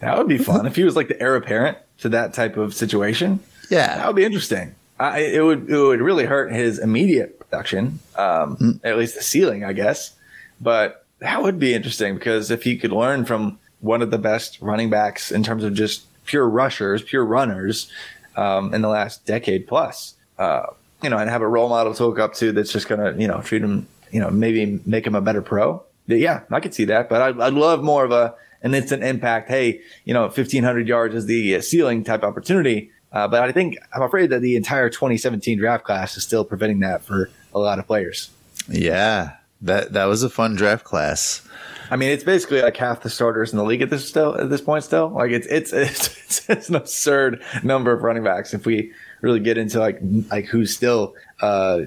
That 0.00 0.18
would 0.18 0.28
be 0.28 0.38
fun 0.38 0.66
if 0.66 0.76
he 0.76 0.84
was 0.84 0.96
like 0.96 1.08
the 1.08 1.20
heir 1.20 1.36
apparent 1.36 1.78
to 1.98 2.08
that 2.10 2.34
type 2.34 2.56
of 2.56 2.74
situation. 2.74 3.40
Yeah, 3.70 3.96
that 3.96 4.06
would 4.06 4.16
be 4.16 4.24
interesting. 4.24 4.74
I, 4.98 5.20
it 5.20 5.44
would 5.44 5.68
it 5.68 5.78
would 5.78 6.00
really 6.00 6.24
hurt 6.24 6.52
his 6.52 6.78
immediate 6.78 7.38
production, 7.38 7.98
um, 8.16 8.56
mm. 8.56 8.80
at 8.82 8.96
least 8.96 9.14
the 9.14 9.22
ceiling, 9.22 9.64
I 9.64 9.72
guess. 9.72 10.15
But 10.60 11.04
that 11.18 11.42
would 11.42 11.58
be 11.58 11.74
interesting 11.74 12.14
because 12.14 12.50
if 12.50 12.62
he 12.62 12.76
could 12.76 12.92
learn 12.92 13.24
from 13.24 13.58
one 13.80 14.02
of 14.02 14.10
the 14.10 14.18
best 14.18 14.58
running 14.60 14.90
backs 14.90 15.30
in 15.30 15.42
terms 15.42 15.64
of 15.64 15.74
just 15.74 16.06
pure 16.24 16.48
rushers, 16.48 17.02
pure 17.02 17.24
runners 17.24 17.90
um, 18.36 18.74
in 18.74 18.82
the 18.82 18.88
last 18.88 19.24
decade 19.26 19.66
plus, 19.66 20.14
uh, 20.38 20.66
you 21.02 21.10
know, 21.10 21.18
and 21.18 21.30
have 21.30 21.42
a 21.42 21.48
role 21.48 21.68
model 21.68 21.94
to 21.94 22.06
look 22.06 22.18
up 22.18 22.34
to 22.34 22.52
that's 22.52 22.72
just 22.72 22.88
going 22.88 23.00
to, 23.00 23.20
you 23.20 23.28
know, 23.28 23.40
treat 23.42 23.62
him, 23.62 23.86
you 24.10 24.20
know, 24.20 24.30
maybe 24.30 24.80
make 24.86 25.06
him 25.06 25.14
a 25.14 25.20
better 25.20 25.42
pro. 25.42 25.82
But 26.08 26.18
Yeah, 26.18 26.42
I 26.50 26.60
could 26.60 26.74
see 26.74 26.84
that, 26.86 27.08
but 27.08 27.20
I'd, 27.22 27.40
I'd 27.40 27.52
love 27.54 27.82
more 27.82 28.04
of 28.04 28.12
a 28.12 28.34
an 28.62 28.74
instant 28.74 29.04
impact. 29.04 29.48
Hey, 29.48 29.80
you 30.04 30.14
know, 30.14 30.22
1500 30.22 30.88
yards 30.88 31.14
is 31.14 31.26
the 31.26 31.60
ceiling 31.60 32.04
type 32.04 32.22
opportunity. 32.22 32.90
Uh, 33.12 33.28
but 33.28 33.42
I 33.42 33.52
think 33.52 33.76
I'm 33.94 34.02
afraid 34.02 34.30
that 34.30 34.40
the 34.40 34.56
entire 34.56 34.90
2017 34.90 35.58
draft 35.58 35.84
class 35.84 36.16
is 36.16 36.24
still 36.24 36.44
preventing 36.44 36.80
that 36.80 37.02
for 37.02 37.30
a 37.54 37.58
lot 37.58 37.78
of 37.78 37.86
players. 37.86 38.30
Yeah, 38.68 39.35
that 39.62 39.92
that 39.92 40.04
was 40.06 40.22
a 40.22 40.30
fun 40.30 40.54
draft 40.54 40.84
class. 40.84 41.46
I 41.90 41.96
mean, 41.96 42.10
it's 42.10 42.24
basically 42.24 42.62
like 42.62 42.76
half 42.76 43.02
the 43.02 43.10
starters 43.10 43.52
in 43.52 43.58
the 43.58 43.64
league 43.64 43.82
at 43.82 43.90
this 43.90 44.08
still 44.08 44.34
at 44.36 44.50
this 44.50 44.60
point. 44.60 44.84
Still, 44.84 45.08
like 45.10 45.30
it's 45.30 45.46
it's 45.46 45.72
it's, 45.72 46.48
it's 46.48 46.68
an 46.68 46.74
absurd 46.74 47.42
number 47.62 47.92
of 47.92 48.02
running 48.02 48.24
backs. 48.24 48.54
If 48.54 48.66
we 48.66 48.92
really 49.20 49.40
get 49.40 49.58
into 49.58 49.78
like 49.78 49.98
like 50.30 50.46
who's 50.46 50.74
still 50.74 51.14
uh, 51.40 51.80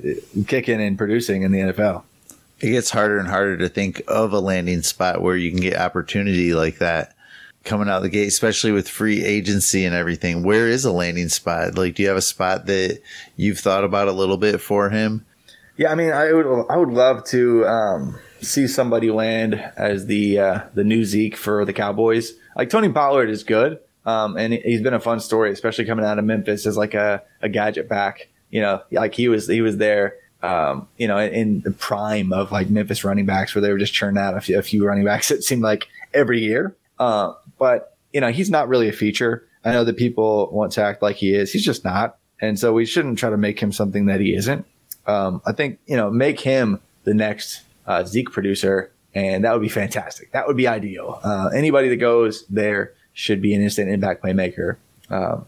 kicking 0.47 0.81
and 0.81 0.97
producing 0.97 1.43
in 1.43 1.51
the 1.51 1.59
NFL, 1.59 2.03
it 2.59 2.71
gets 2.71 2.89
harder 2.89 3.17
and 3.17 3.27
harder 3.27 3.57
to 3.57 3.69
think 3.69 4.01
of 4.07 4.33
a 4.33 4.39
landing 4.39 4.81
spot 4.81 5.21
where 5.21 5.35
you 5.35 5.51
can 5.51 5.59
get 5.59 5.77
opportunity 5.77 6.53
like 6.53 6.79
that 6.79 7.15
coming 7.63 7.89
out 7.89 8.01
the 8.01 8.09
gate, 8.09 8.27
especially 8.27 8.71
with 8.71 8.87
free 8.87 9.23
agency 9.23 9.85
and 9.85 9.93
everything. 9.93 10.43
Where 10.43 10.67
is 10.67 10.85
a 10.85 10.91
landing 10.91 11.29
spot? 11.29 11.77
Like, 11.77 11.95
do 11.95 12.03
you 12.03 12.09
have 12.09 12.17
a 12.17 12.21
spot 12.21 12.65
that 12.67 13.01
you've 13.35 13.59
thought 13.59 13.83
about 13.83 14.07
a 14.07 14.13
little 14.13 14.37
bit 14.37 14.61
for 14.61 14.89
him? 14.89 15.25
Yeah, 15.79 15.93
I 15.93 15.95
mean, 15.95 16.11
I 16.11 16.33
would 16.33 16.65
I 16.69 16.75
would 16.75 16.89
love 16.89 17.23
to 17.27 17.65
um, 17.65 18.19
see 18.41 18.67
somebody 18.67 19.11
land 19.11 19.55
as 19.77 20.07
the 20.07 20.37
uh, 20.37 20.59
the 20.73 20.83
new 20.83 21.05
Zeke 21.05 21.37
for 21.37 21.63
the 21.63 21.71
Cowboys. 21.71 22.33
Like 22.57 22.69
Tony 22.69 22.89
Pollard 22.89 23.29
is 23.29 23.45
good, 23.45 23.79
um, 24.05 24.35
and 24.35 24.51
he's 24.51 24.81
been 24.81 24.93
a 24.93 24.99
fun 24.99 25.21
story, 25.21 25.51
especially 25.53 25.85
coming 25.85 26.03
out 26.03 26.19
of 26.19 26.25
Memphis 26.25 26.65
as 26.65 26.75
like 26.75 26.95
a, 26.95 27.23
a 27.41 27.47
gadget 27.47 27.87
back. 27.87 28.27
You 28.49 28.59
know, 28.59 28.83
like 28.91 29.15
he 29.15 29.29
was 29.29 29.47
he 29.47 29.61
was 29.61 29.77
there. 29.77 30.15
Um, 30.43 30.89
you 30.97 31.07
know, 31.07 31.17
in 31.17 31.61
the 31.61 31.71
prime 31.71 32.33
of 32.33 32.51
like 32.51 32.69
Memphis 32.69 33.05
running 33.05 33.25
backs, 33.25 33.55
where 33.55 33.61
they 33.61 33.71
were 33.71 33.77
just 33.77 33.93
churning 33.93 34.21
out 34.21 34.35
a 34.35 34.41
few, 34.41 34.59
a 34.59 34.61
few 34.61 34.85
running 34.85 35.05
backs. 35.05 35.31
It 35.31 35.45
seemed 35.45 35.61
like 35.61 35.87
every 36.13 36.41
year, 36.41 36.75
uh, 36.99 37.35
but 37.57 37.95
you 38.11 38.19
know, 38.19 38.31
he's 38.31 38.49
not 38.49 38.67
really 38.67 38.89
a 38.89 38.93
feature. 38.93 39.47
I 39.63 39.71
know 39.71 39.85
that 39.85 39.95
people 39.95 40.49
want 40.51 40.73
to 40.73 40.83
act 40.83 41.01
like 41.01 41.15
he 41.15 41.33
is. 41.33 41.53
He's 41.53 41.63
just 41.63 41.85
not, 41.85 42.17
and 42.41 42.59
so 42.59 42.73
we 42.73 42.85
shouldn't 42.85 43.17
try 43.17 43.29
to 43.29 43.37
make 43.37 43.61
him 43.61 43.71
something 43.71 44.07
that 44.07 44.19
he 44.19 44.35
isn't 44.35 44.65
um, 45.09 45.41
I 45.45 45.53
think 45.53 45.79
you 45.87 45.97
know 45.97 46.09
make 46.09 46.39
him 46.39 46.79
the 47.03 47.13
next 47.13 47.61
uh, 47.87 48.03
Zeke 48.05 48.31
producer, 48.31 48.91
and 49.13 49.43
that 49.43 49.53
would 49.53 49.61
be 49.61 49.69
fantastic. 49.69 50.31
That 50.31 50.47
would 50.47 50.57
be 50.57 50.67
ideal. 50.67 51.19
Uh, 51.23 51.49
anybody 51.53 51.89
that 51.89 51.97
goes 51.97 52.45
there 52.47 52.93
should 53.13 53.41
be 53.41 53.53
an 53.53 53.61
instant 53.61 53.89
impact 53.89 54.23
playmaker, 54.23 54.77
um, 55.09 55.45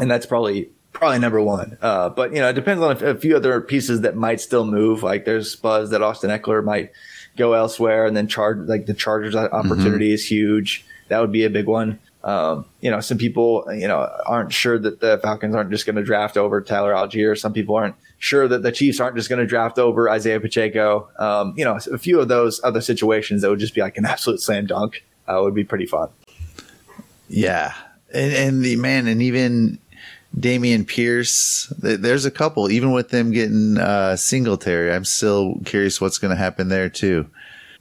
and 0.00 0.10
that's 0.10 0.26
probably 0.26 0.70
probably 0.92 1.18
number 1.18 1.42
one. 1.42 1.76
Uh, 1.82 2.08
but 2.08 2.32
you 2.32 2.40
know, 2.40 2.48
it 2.48 2.54
depends 2.54 2.82
on 2.82 2.96
a, 2.96 3.10
a, 3.10 3.14
few 3.16 3.36
other 3.36 3.60
pieces 3.60 4.02
that 4.02 4.16
might 4.16 4.40
still 4.40 4.64
move. 4.64 5.02
Like 5.02 5.24
there's 5.24 5.56
buzz 5.56 5.90
that 5.90 6.02
Austin 6.02 6.30
Ekeler 6.30 6.64
might 6.64 6.92
go 7.36 7.52
elsewhere, 7.54 8.06
and 8.06 8.16
then 8.16 8.28
charge 8.28 8.68
like 8.68 8.86
the 8.86 8.94
Chargers 8.94 9.34
opportunity 9.34 10.06
mm-hmm. 10.06 10.14
is 10.14 10.30
huge. 10.30 10.86
That 11.08 11.20
would 11.20 11.32
be 11.32 11.44
a 11.44 11.50
big 11.50 11.66
one. 11.66 11.98
Um, 12.24 12.64
you 12.80 12.90
know, 12.90 12.98
some 12.98 13.18
people, 13.18 13.64
you 13.72 13.86
know, 13.86 13.98
aren't 14.26 14.52
sure 14.52 14.78
that 14.80 14.98
the 14.98 15.18
Falcons 15.22 15.54
aren't 15.54 15.70
just 15.70 15.86
going 15.86 15.94
to 15.94 16.02
draft 16.02 16.36
over 16.36 16.60
Tyler 16.60 16.92
Allgeier. 16.92 17.38
Some 17.38 17.52
people 17.52 17.76
aren't 17.76 17.94
sure 18.18 18.48
that 18.48 18.62
the 18.62 18.72
Chiefs 18.72 19.00
aren't 19.00 19.16
just 19.16 19.28
going 19.28 19.40
to 19.40 19.46
draft 19.46 19.78
over 19.78 20.08
Isaiah 20.08 20.40
Pacheco. 20.40 21.08
Um, 21.18 21.54
you 21.56 21.64
know, 21.64 21.78
a 21.92 21.98
few 21.98 22.20
of 22.20 22.28
those 22.28 22.60
other 22.64 22.80
situations 22.80 23.42
that 23.42 23.50
would 23.50 23.58
just 23.58 23.74
be 23.74 23.80
like 23.80 23.98
an 23.98 24.04
absolute 24.06 24.40
slam 24.40 24.66
dunk 24.66 25.04
uh, 25.28 25.40
would 25.42 25.54
be 25.54 25.64
pretty 25.64 25.86
fun. 25.86 26.08
Yeah, 27.28 27.74
and, 28.14 28.32
and 28.32 28.64
the 28.64 28.76
man, 28.76 29.06
and 29.06 29.20
even 29.20 29.78
Dameon 30.38 30.86
Pierce. 30.86 31.72
There's 31.78 32.24
a 32.24 32.30
couple, 32.30 32.70
even 32.70 32.92
with 32.92 33.08
them 33.08 33.32
getting 33.32 33.78
uh, 33.78 34.16
Singletary. 34.16 34.92
I'm 34.92 35.04
still 35.04 35.60
curious 35.64 36.00
what's 36.00 36.18
going 36.18 36.30
to 36.30 36.36
happen 36.36 36.68
there 36.68 36.88
too. 36.88 37.26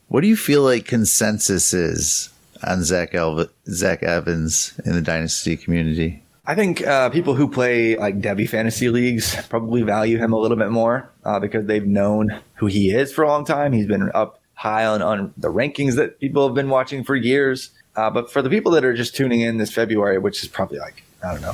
What 0.07 0.21
do 0.21 0.27
you 0.27 0.37
feel 0.37 0.61
like 0.61 0.85
consensus 0.85 1.73
is 1.73 2.29
on 2.65 2.83
Zach 2.83 3.13
Elv- 3.13 3.49
Zach 3.67 4.03
Evans 4.03 4.79
in 4.85 4.93
the 4.93 5.01
dynasty 5.01 5.57
community? 5.57 6.21
I 6.47 6.53
think 6.53 6.85
uh, 6.85 7.09
people 7.09 7.33
who 7.33 7.49
play 7.49 7.97
like 7.97 8.19
Devy 8.19 8.47
fantasy 8.47 8.89
leagues 8.89 9.35
probably 9.49 9.81
value 9.81 10.19
him 10.19 10.31
a 10.31 10.37
little 10.37 10.57
bit 10.57 10.69
more 10.69 11.09
uh, 11.23 11.39
because 11.39 11.65
they've 11.65 11.85
known 11.85 12.39
who 12.55 12.67
he 12.67 12.91
is 12.91 13.11
for 13.11 13.23
a 13.23 13.27
long 13.27 13.45
time. 13.45 13.73
He's 13.73 13.87
been 13.87 14.11
up 14.13 14.39
high 14.53 14.85
on, 14.85 15.01
on 15.01 15.33
the 15.37 15.51
rankings 15.51 15.95
that 15.95 16.19
people 16.19 16.47
have 16.47 16.53
been 16.53 16.69
watching 16.69 17.03
for 17.03 17.15
years. 17.15 17.71
Uh, 17.95 18.11
but 18.11 18.31
for 18.31 18.41
the 18.41 18.49
people 18.49 18.71
that 18.73 18.85
are 18.85 18.93
just 18.93 19.15
tuning 19.15 19.41
in 19.41 19.57
this 19.57 19.71
February, 19.71 20.19
which 20.19 20.43
is 20.43 20.49
probably 20.49 20.77
like, 20.77 21.03
I 21.23 21.31
don't 21.31 21.41
know, 21.41 21.53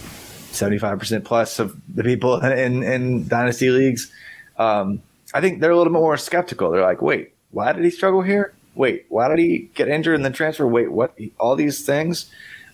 75% 0.51 1.23
plus 1.23 1.60
of 1.60 1.80
the 1.93 2.04
people 2.04 2.41
in, 2.45 2.84
in 2.84 3.27
dynasty 3.30 3.69
leagues, 3.69 4.12
um, 4.58 5.01
I 5.34 5.39
think 5.39 5.62
they're 5.62 5.71
a 5.71 5.77
little 5.77 5.93
bit 5.93 5.99
more 5.99 6.17
skeptical. 6.17 6.69
They're 6.69 6.82
like, 6.82 7.01
wait, 7.01 7.34
why 7.51 7.71
did 7.71 7.86
he 7.86 7.91
struggle 7.91 8.23
here? 8.23 8.54
Wait, 8.75 9.06
why 9.08 9.30
did 9.30 9.39
he 9.39 9.69
get 9.73 9.88
injured 9.88 10.15
and 10.15 10.25
then 10.25 10.34
transfer? 10.34 10.67
Wait, 10.67 10.91
what? 10.91 11.17
All 11.39 11.56
these 11.56 11.86
things. 11.86 12.30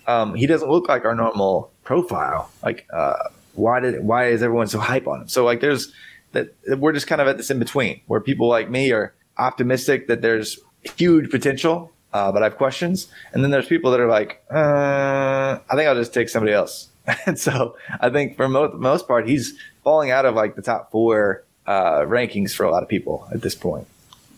Um, 0.07 0.35
he 0.35 0.47
doesn't 0.47 0.69
look 0.69 0.87
like 0.87 1.05
our 1.05 1.13
normal 1.13 1.71
profile. 1.87 2.51
Like, 2.61 2.85
uh, 2.91 3.29
why 3.53 3.79
did 3.79 4.03
why 4.03 4.27
is 4.27 4.43
everyone 4.43 4.67
so 4.67 4.77
hype 4.77 5.07
on 5.07 5.21
him? 5.21 5.29
So 5.29 5.45
like, 5.45 5.61
there's 5.61 5.93
that 6.33 6.53
we're 6.67 6.91
just 6.91 7.07
kind 7.07 7.21
of 7.21 7.29
at 7.29 7.37
this 7.37 7.49
in 7.49 7.59
between 7.59 8.01
where 8.07 8.19
people 8.19 8.49
like 8.49 8.69
me 8.69 8.91
are 8.91 9.13
optimistic 9.37 10.07
that 10.07 10.21
there's 10.21 10.59
huge 10.97 11.31
potential, 11.31 11.93
uh, 12.11 12.29
but 12.33 12.43
I 12.43 12.47
have 12.47 12.57
questions, 12.57 13.07
and 13.31 13.41
then 13.41 13.51
there's 13.51 13.67
people 13.67 13.91
that 13.91 14.01
are 14.01 14.09
like, 14.09 14.43
uh, 14.51 15.59
I 15.69 15.75
think 15.75 15.87
I'll 15.87 15.95
just 15.95 16.13
take 16.13 16.27
somebody 16.27 16.51
else. 16.51 16.89
and 17.25 17.39
so 17.39 17.77
I 18.01 18.09
think 18.09 18.35
for 18.35 18.49
most 18.49 18.75
most 18.75 19.07
part, 19.07 19.25
he's 19.25 19.57
falling 19.85 20.11
out 20.11 20.25
of 20.25 20.35
like 20.35 20.57
the 20.57 20.61
top 20.61 20.91
four 20.91 21.45
uh, 21.65 22.01
rankings 22.01 22.53
for 22.53 22.65
a 22.65 22.71
lot 22.71 22.83
of 22.83 22.89
people 22.89 23.25
at 23.33 23.41
this 23.41 23.55
point. 23.55 23.87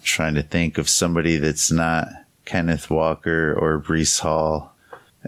Trying 0.04 0.36
to 0.36 0.44
think 0.44 0.78
of 0.78 0.88
somebody 0.88 1.38
that's 1.38 1.72
not 1.72 2.10
Kenneth 2.46 2.92
Walker 2.92 3.56
or 3.56 3.82
Breece 3.82 4.20
Hall 4.20 4.76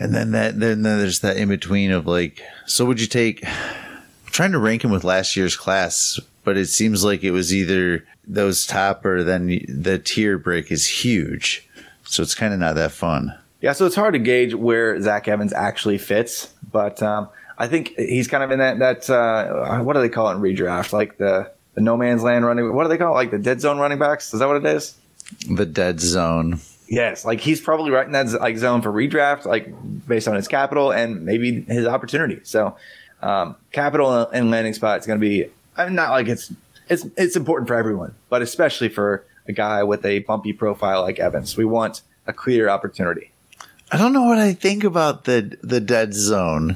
and 0.02 0.16
then 0.16 0.32
that 0.32 0.60
then 0.60 0.82
there's 0.82 1.20
that 1.20 1.38
in 1.38 1.48
between 1.48 1.92
of 1.92 2.08
like, 2.08 2.42
so 2.66 2.86
would 2.86 3.00
you 3.00 3.08
take? 3.08 3.46
I'm 3.46 4.02
trying 4.32 4.52
to 4.54 4.60
rank 4.60 4.84
him 4.84 4.90
with 4.90 5.04
last 5.04 5.36
year's 5.36 5.56
class, 5.56 6.20
but 6.44 6.58
it 6.58 6.68
seems 6.68 7.04
like 7.04 7.24
it 7.24 7.32
was 7.32 7.54
either 7.54 8.06
those 8.28 8.66
top 8.66 9.06
or 9.06 9.24
then 9.24 9.48
the 9.68 10.00
tier 10.00 10.40
break 10.40 10.72
is 10.72 10.88
huge, 10.88 11.70
so 12.04 12.24
it's 12.24 12.34
kind 12.34 12.52
of 12.52 12.60
not 12.60 12.76
that 12.76 12.92
fun. 12.92 13.38
Yeah, 13.62 13.74
so 13.74 13.86
it's 13.86 13.96
hard 13.96 14.14
to 14.14 14.20
gauge 14.20 14.56
where 14.56 15.00
Zach 15.00 15.28
Evans 15.28 15.54
actually 15.54 16.00
fits, 16.00 16.52
but 16.72 17.04
um, 17.04 17.30
I 17.60 17.68
think 17.68 17.94
he's 17.96 18.28
kind 18.28 18.44
of 18.44 18.50
in 18.50 18.58
that 18.58 18.80
that 18.80 19.10
uh, 19.10 19.84
what 19.84 19.94
do 19.94 20.02
they 20.02 20.10
call 20.10 20.32
it 20.32 20.36
in 20.36 20.42
redraft? 20.42 20.94
Like 20.94 21.20
the 21.20 21.52
the 21.76 21.82
no 21.82 21.96
man's 21.96 22.24
land 22.24 22.44
running. 22.44 22.74
What 22.74 22.84
do 22.84 22.90
they 22.90 22.98
call 22.98 23.12
it? 23.12 23.16
Like 23.16 23.30
the 23.30 23.38
dead 23.38 23.62
zone 23.62 23.78
running 23.78 24.00
backs? 24.00 24.34
Is 24.34 24.40
that 24.40 24.48
what 24.48 24.58
it 24.58 24.66
is? 24.66 24.96
The 25.48 25.68
dead 25.68 26.00
zone. 26.00 26.60
Yes, 26.92 27.24
like 27.24 27.40
he's 27.40 27.62
probably 27.62 27.90
right 27.90 28.06
in 28.06 28.12
that 28.12 28.30
like 28.42 28.58
zone 28.58 28.82
for 28.82 28.92
redraft, 28.92 29.46
like 29.46 29.74
based 30.06 30.28
on 30.28 30.36
his 30.36 30.50
capital 30.50 30.92
and 30.92 31.26
maybe 31.26 31.62
his 31.62 31.88
opportunity. 31.88 32.42
So, 32.44 32.76
um, 33.22 33.56
capital 33.72 34.28
and 34.28 34.52
landing 34.52 34.74
spot 34.74 35.00
is 35.00 35.08
going 35.08 35.18
to 35.18 35.26
be. 35.26 35.50
I'm 35.78 35.96
not 35.96 36.10
like 36.10 36.28
it's 36.28 36.52
it's 36.90 37.06
it's 37.16 37.38
important 37.38 37.70
for 37.70 37.76
everyone, 37.76 38.14
but 38.28 38.42
especially 38.42 38.90
for 38.90 39.24
a 39.48 39.54
guy 39.54 39.84
with 39.84 40.06
a 40.06 40.20
bumpy 40.20 40.52
profile 40.52 41.02
like 41.04 41.18
Evans. 41.18 41.56
We 41.56 41.64
want 41.64 42.02
a 42.28 42.34
clear 42.34 42.68
opportunity. 42.68 43.32
I 43.90 43.98
don't 43.98 44.12
know 44.12 44.24
what 44.24 44.38
I 44.38 44.52
think 44.52 44.84
about 44.84 45.24
the 45.24 45.58
the 45.64 45.80
dead 45.80 46.14
zone 46.14 46.76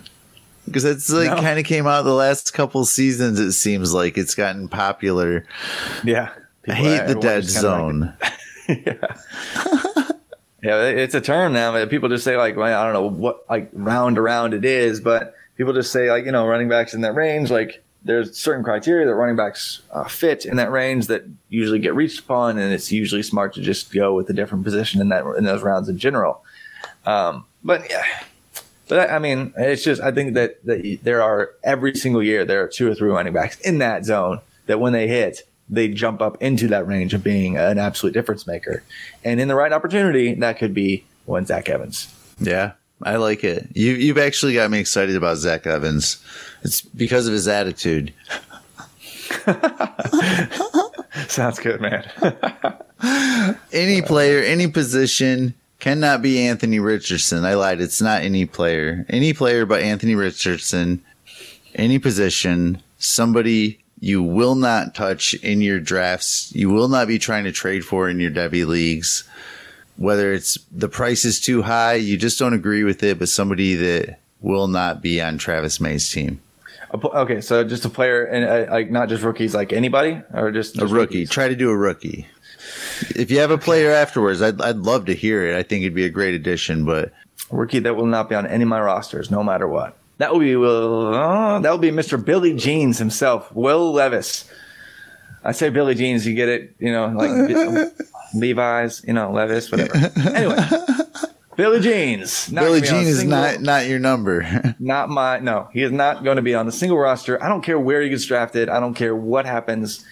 because 0.63 0.85
it's 0.85 1.09
like 1.09 1.29
no. 1.29 1.41
kind 1.41 1.59
of 1.59 1.65
came 1.65 1.87
out 1.87 2.03
the 2.03 2.13
last 2.13 2.53
couple 2.53 2.85
seasons. 2.85 3.37
It 3.37 3.51
seems 3.51 3.93
like 3.93 4.17
it's 4.17 4.33
gotten 4.33 4.69
popular. 4.69 5.45
Yeah, 6.05 6.31
I 6.69 6.73
hate 6.73 7.05
the 7.05 7.15
dead 7.15 7.43
zone. 7.43 8.13
Like 8.21 8.31
yeah. 8.85 9.15
Yeah, 10.65 10.85
it's 10.85 11.13
a 11.13 11.21
term 11.21 11.53
now. 11.53 11.85
People 11.85 12.09
just 12.09 12.23
say 12.23 12.37
like, 12.37 12.55
well, 12.55 12.81
I 12.81 12.83
don't 12.85 12.93
know 12.93 13.07
what 13.07 13.47
like 13.47 13.69
round 13.71 14.17
around 14.17 14.55
it 14.55 14.65
is, 14.65 14.99
but 14.99 15.35
people 15.57 15.73
just 15.73 15.91
say 15.91 16.09
like, 16.09 16.25
you 16.25 16.31
know, 16.31 16.47
running 16.47 16.67
backs 16.67 16.95
in 16.95 17.01
that 17.01 17.13
range. 17.13 17.51
Like, 17.51 17.83
there's 18.03 18.35
certain 18.35 18.63
criteria 18.63 19.05
that 19.05 19.13
running 19.13 19.35
backs 19.35 19.83
uh, 19.91 20.05
fit 20.05 20.43
in 20.43 20.57
that 20.57 20.71
range 20.71 21.05
that 21.05 21.23
usually 21.49 21.77
get 21.77 21.93
reached 21.93 22.21
upon, 22.21 22.57
and 22.57 22.73
it's 22.73 22.91
usually 22.91 23.21
smart 23.21 23.53
to 23.53 23.61
just 23.61 23.93
go 23.93 24.15
with 24.15 24.27
a 24.31 24.33
different 24.33 24.63
position 24.63 25.01
in 25.01 25.09
that 25.09 25.23
in 25.37 25.43
those 25.43 25.61
rounds 25.61 25.87
in 25.87 25.99
general. 25.99 26.43
Um, 27.05 27.45
but 27.63 27.87
yeah, 27.87 28.03
but 28.87 29.11
I 29.11 29.19
mean, 29.19 29.53
it's 29.57 29.83
just 29.83 30.01
I 30.01 30.11
think 30.11 30.33
that, 30.33 30.65
that 30.65 30.99
there 31.03 31.21
are 31.21 31.51
every 31.63 31.93
single 31.93 32.23
year 32.23 32.43
there 32.43 32.63
are 32.63 32.67
two 32.67 32.89
or 32.89 32.95
three 32.95 33.11
running 33.11 33.33
backs 33.33 33.59
in 33.59 33.77
that 33.79 34.03
zone 34.03 34.39
that 34.65 34.79
when 34.79 34.93
they 34.93 35.07
hit, 35.07 35.43
they 35.69 35.87
jump 35.87 36.21
up 36.21 36.41
into 36.41 36.67
that 36.67 36.87
range 36.87 37.13
of 37.13 37.23
being 37.23 37.57
an 37.57 37.77
absolute 37.77 38.13
difference 38.13 38.45
maker. 38.45 38.83
And 39.23 39.39
in 39.39 39.47
the 39.47 39.55
right 39.55 39.73
opportunity, 39.73 40.33
that 40.35 40.57
could 40.57 40.73
be 40.73 41.03
one 41.25 41.45
Zach 41.45 41.69
Evans. 41.69 42.13
Yeah, 42.39 42.73
I 43.01 43.15
like 43.17 43.43
it. 43.43 43.67
You 43.73 43.93
you've 43.93 44.17
actually 44.17 44.53
got 44.53 44.69
me 44.71 44.79
excited 44.79 45.15
about 45.15 45.37
Zach 45.37 45.65
Evans. 45.67 46.23
It's 46.63 46.81
because 46.81 47.27
of 47.27 47.33
his 47.33 47.47
attitude. 47.47 48.13
Sounds 51.27 51.59
good, 51.59 51.81
man. 51.81 52.09
any 53.71 54.01
player, 54.01 54.43
any 54.43 54.67
position 54.67 55.53
cannot 55.79 56.21
be 56.21 56.47
Anthony 56.47 56.79
Richardson. 56.79 57.45
I 57.45 57.53
lied. 57.55 57.81
It's 57.81 58.01
not 58.01 58.21
any 58.21 58.45
player. 58.45 59.05
Any 59.09 59.33
player 59.33 59.65
but 59.65 59.81
Anthony 59.81 60.15
Richardson. 60.15 61.03
Any 61.73 61.99
position, 61.99 62.81
somebody 62.99 63.79
you 63.99 64.21
will 64.21 64.55
not 64.55 64.95
touch 64.95 65.33
in 65.35 65.61
your 65.61 65.79
drafts. 65.79 66.53
You 66.55 66.69
will 66.69 66.87
not 66.87 67.07
be 67.07 67.19
trying 67.19 67.45
to 67.45 67.51
trade 67.51 67.85
for 67.85 68.09
in 68.09 68.19
your 68.19 68.31
Devy 68.31 68.65
leagues. 68.65 69.23
Whether 69.97 70.33
it's 70.33 70.57
the 70.71 70.89
price 70.89 71.23
is 71.23 71.39
too 71.39 71.61
high, 71.61 71.95
you 71.95 72.17
just 72.17 72.37
don't 72.37 72.53
agree 72.53 72.83
with 72.83 73.01
it, 73.03 73.17
but 73.17 73.29
somebody 73.29 73.75
that 73.75 74.19
will 74.41 74.67
not 74.67 75.01
be 75.01 75.21
on 75.21 75.37
Travis 75.37 75.79
May's 75.79 76.09
team. 76.09 76.41
Okay, 76.93 77.41
so 77.41 77.63
just 77.63 77.85
a 77.85 77.89
player 77.89 78.25
and 78.25 78.45
uh, 78.45 78.71
like 78.71 78.91
not 78.91 79.09
just 79.09 79.23
rookies, 79.23 79.55
like 79.55 79.73
anybody, 79.73 80.21
or 80.33 80.51
just, 80.51 80.75
just 80.75 80.83
a 80.83 80.93
rookie. 80.93 81.19
Rookies? 81.19 81.29
Try 81.29 81.47
to 81.47 81.55
do 81.55 81.69
a 81.69 81.75
rookie. 81.75 82.27
If 83.15 83.31
you 83.31 83.39
have 83.39 83.51
a 83.51 83.57
player 83.57 83.91
afterwards, 83.91 84.41
I'd 84.41 84.61
I'd 84.61 84.77
love 84.77 85.05
to 85.05 85.13
hear 85.13 85.45
it. 85.45 85.57
I 85.57 85.63
think 85.63 85.83
it'd 85.83 85.95
be 85.95 86.05
a 86.05 86.09
great 86.09 86.35
addition, 86.35 86.85
but 86.85 87.11
rookie 87.49 87.79
that 87.79 87.95
will 87.95 88.05
not 88.05 88.29
be 88.29 88.35
on 88.35 88.45
any 88.47 88.63
of 88.63 88.69
my 88.69 88.79
rosters, 88.79 89.31
no 89.31 89.43
matter 89.43 89.67
what. 89.67 89.97
That 90.17 90.31
will 90.31 90.39
be 90.39 90.55
Will. 90.55 91.13
Uh, 91.13 91.59
that 91.59 91.69
will 91.69 91.77
be 91.77 91.91
Mr. 91.91 92.23
Billy 92.23 92.53
Jeans 92.53 92.97
himself, 92.97 93.53
Will 93.53 93.91
Levis. 93.91 94.49
I 95.43 95.51
say 95.51 95.69
Billy 95.69 95.93
Jeans, 95.93 96.25
you 96.25 96.33
get 96.33 96.49
it, 96.49 96.75
you 96.79 96.91
know, 96.91 97.07
like 97.07 97.29
Levi's, 98.33 99.03
you 99.05 99.13
know, 99.13 99.31
Levis, 99.31 99.71
whatever. 99.71 99.95
Anyway, 100.33 100.57
Billy 101.55 101.79
Jeans. 101.79 102.49
Billy 102.49 102.81
Jean 102.81 103.05
is 103.05 103.23
not 103.23 103.61
not 103.61 103.87
your 103.87 103.99
number. 103.99 104.75
not 104.79 105.09
my 105.09 105.39
no. 105.39 105.69
He 105.71 105.83
is 105.83 105.91
not 105.91 106.23
going 106.23 106.37
to 106.37 106.41
be 106.41 106.55
on 106.55 106.65
the 106.65 106.71
single 106.71 106.97
roster. 106.97 107.41
I 107.43 107.47
don't 107.47 107.61
care 107.61 107.79
where 107.79 108.01
he 108.01 108.09
gets 108.09 108.25
drafted. 108.25 108.69
I 108.69 108.79
don't 108.79 108.93
care 108.93 109.15
what 109.15 109.45
happens 109.45 110.03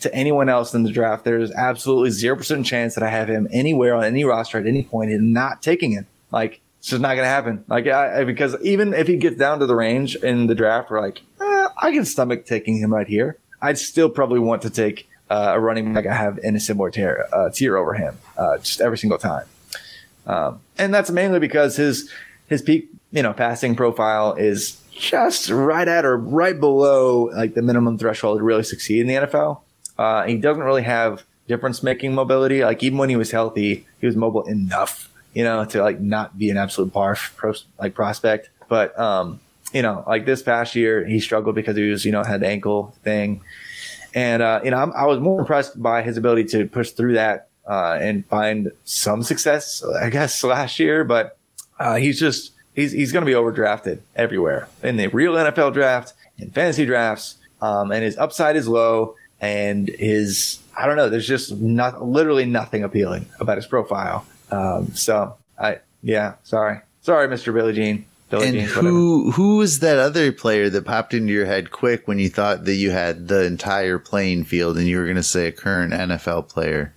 to 0.00 0.14
anyone 0.14 0.48
else 0.48 0.74
in 0.74 0.82
the 0.82 0.92
draft. 0.92 1.24
There's 1.24 1.50
absolutely 1.52 2.10
zero 2.10 2.36
percent 2.36 2.66
chance 2.66 2.94
that 2.94 3.02
I 3.02 3.08
have 3.08 3.28
him 3.28 3.48
anywhere 3.50 3.94
on 3.94 4.04
any 4.04 4.24
roster 4.24 4.58
at 4.58 4.66
any 4.66 4.82
point 4.82 5.10
and 5.10 5.32
not 5.32 5.62
taking 5.62 5.92
him. 5.92 6.06
Like 6.30 6.60
it's 6.86 6.92
just 6.92 7.02
not 7.02 7.16
going 7.16 7.24
to 7.24 7.28
happen. 7.28 7.64
Like, 7.66 7.88
I, 7.88 8.22
because 8.22 8.54
even 8.62 8.94
if 8.94 9.08
he 9.08 9.16
gets 9.16 9.36
down 9.36 9.58
to 9.58 9.66
the 9.66 9.74
range 9.74 10.14
in 10.14 10.46
the 10.46 10.54
draft, 10.54 10.88
we're 10.88 11.00
like, 11.00 11.20
eh, 11.40 11.68
I 11.76 11.90
can 11.90 12.04
stomach 12.04 12.46
taking 12.46 12.78
him 12.78 12.94
right 12.94 13.08
here. 13.08 13.38
I'd 13.60 13.76
still 13.76 14.08
probably 14.08 14.38
want 14.38 14.62
to 14.62 14.70
take 14.70 15.08
uh, 15.28 15.54
a 15.56 15.58
running 15.58 15.92
back 15.92 16.06
I 16.06 16.14
have 16.14 16.38
in 16.44 16.54
a 16.54 16.60
similar 16.60 16.92
tier, 16.92 17.26
uh, 17.32 17.50
tier 17.50 17.76
over 17.76 17.94
him, 17.94 18.16
uh, 18.38 18.58
just 18.58 18.80
every 18.80 18.98
single 18.98 19.18
time. 19.18 19.46
Um, 20.28 20.60
and 20.78 20.94
that's 20.94 21.10
mainly 21.10 21.40
because 21.40 21.74
his 21.74 22.08
his 22.46 22.62
peak, 22.62 22.88
you 23.10 23.24
know, 23.24 23.32
passing 23.32 23.74
profile 23.74 24.34
is 24.34 24.80
just 24.92 25.50
right 25.50 25.88
at 25.88 26.04
or 26.04 26.16
right 26.16 26.60
below 26.60 27.30
like 27.34 27.54
the 27.54 27.62
minimum 27.62 27.98
threshold 27.98 28.38
to 28.38 28.44
really 28.44 28.62
succeed 28.62 29.00
in 29.00 29.08
the 29.08 29.14
NFL. 29.14 29.58
Uh, 29.98 30.24
he 30.24 30.36
doesn't 30.36 30.62
really 30.62 30.84
have 30.84 31.24
difference 31.48 31.82
making 31.82 32.14
mobility. 32.14 32.62
Like 32.62 32.80
even 32.84 32.98
when 32.98 33.08
he 33.08 33.16
was 33.16 33.32
healthy, 33.32 33.84
he 34.00 34.06
was 34.06 34.14
mobile 34.14 34.44
enough 34.44 35.10
you 35.36 35.44
know, 35.44 35.66
to 35.66 35.82
like 35.82 36.00
not 36.00 36.38
be 36.38 36.48
an 36.48 36.56
absolute 36.56 36.94
barf 36.94 37.62
like 37.78 37.94
prospect. 37.94 38.48
But, 38.68 38.98
um, 38.98 39.38
you 39.70 39.82
know, 39.82 40.02
like 40.06 40.24
this 40.24 40.42
past 40.42 40.74
year, 40.74 41.04
he 41.04 41.20
struggled 41.20 41.54
because 41.54 41.76
he 41.76 41.90
was, 41.90 42.06
you 42.06 42.12
know, 42.12 42.24
had 42.24 42.40
the 42.40 42.48
ankle 42.48 42.94
thing. 43.04 43.42
And, 44.14 44.42
uh, 44.42 44.62
you 44.64 44.70
know, 44.70 44.78
I'm, 44.78 44.94
i 44.94 45.04
was 45.04 45.20
more 45.20 45.38
impressed 45.38 45.80
by 45.80 46.00
his 46.00 46.16
ability 46.16 46.44
to 46.44 46.66
push 46.66 46.92
through 46.92 47.14
that 47.14 47.50
uh, 47.68 47.98
and 48.00 48.24
find 48.28 48.72
some 48.84 49.22
success, 49.22 49.84
I 49.84 50.08
guess, 50.08 50.42
last 50.56 50.78
year. 50.78 51.04
But 51.04 51.36
uh, 51.78 51.96
he's 51.96 52.18
just 52.18 52.52
he's 52.74 52.92
he's 52.92 53.12
going 53.12 53.24
to 53.24 53.30
be 53.30 53.36
overdrafted 53.36 53.98
everywhere 54.14 54.68
in 54.82 54.96
the 54.96 55.08
real 55.08 55.34
NFL 55.34 55.74
draft, 55.74 56.14
and 56.38 56.54
fantasy 56.54 56.86
drafts, 56.86 57.36
um, 57.60 57.92
and 57.92 58.02
his 58.02 58.16
upside 58.16 58.56
is 58.56 58.68
low, 58.68 59.16
and 59.38 59.88
his 59.88 60.60
I 60.74 60.86
don't 60.86 60.96
know. 60.96 61.10
There's 61.10 61.28
just 61.28 61.60
not 61.60 62.02
literally 62.02 62.46
nothing 62.46 62.84
appealing 62.84 63.26
about 63.38 63.58
his 63.58 63.66
profile. 63.66 64.24
Um, 64.50 64.94
so 64.94 65.36
I 65.58 65.80
yeah, 66.02 66.34
sorry, 66.42 66.80
sorry, 67.00 67.28
Mr. 67.28 67.52
Billie 67.52 67.72
Jean. 67.72 68.04
Billie 68.30 68.48
and 68.48 68.58
Jean, 68.58 68.68
who 68.68 69.30
who 69.32 69.58
was 69.58 69.80
that 69.80 69.98
other 69.98 70.32
player 70.32 70.68
that 70.70 70.84
popped 70.84 71.14
into 71.14 71.32
your 71.32 71.46
head 71.46 71.70
quick 71.70 72.06
when 72.08 72.18
you 72.18 72.28
thought 72.28 72.64
that 72.64 72.74
you 72.74 72.90
had 72.90 73.28
the 73.28 73.44
entire 73.44 73.98
playing 73.98 74.44
field 74.44 74.76
and 74.76 74.86
you 74.86 74.98
were 74.98 75.04
going 75.04 75.16
to 75.16 75.22
say 75.22 75.46
a 75.46 75.52
current 75.52 75.92
NFL 75.92 76.48
player? 76.48 76.92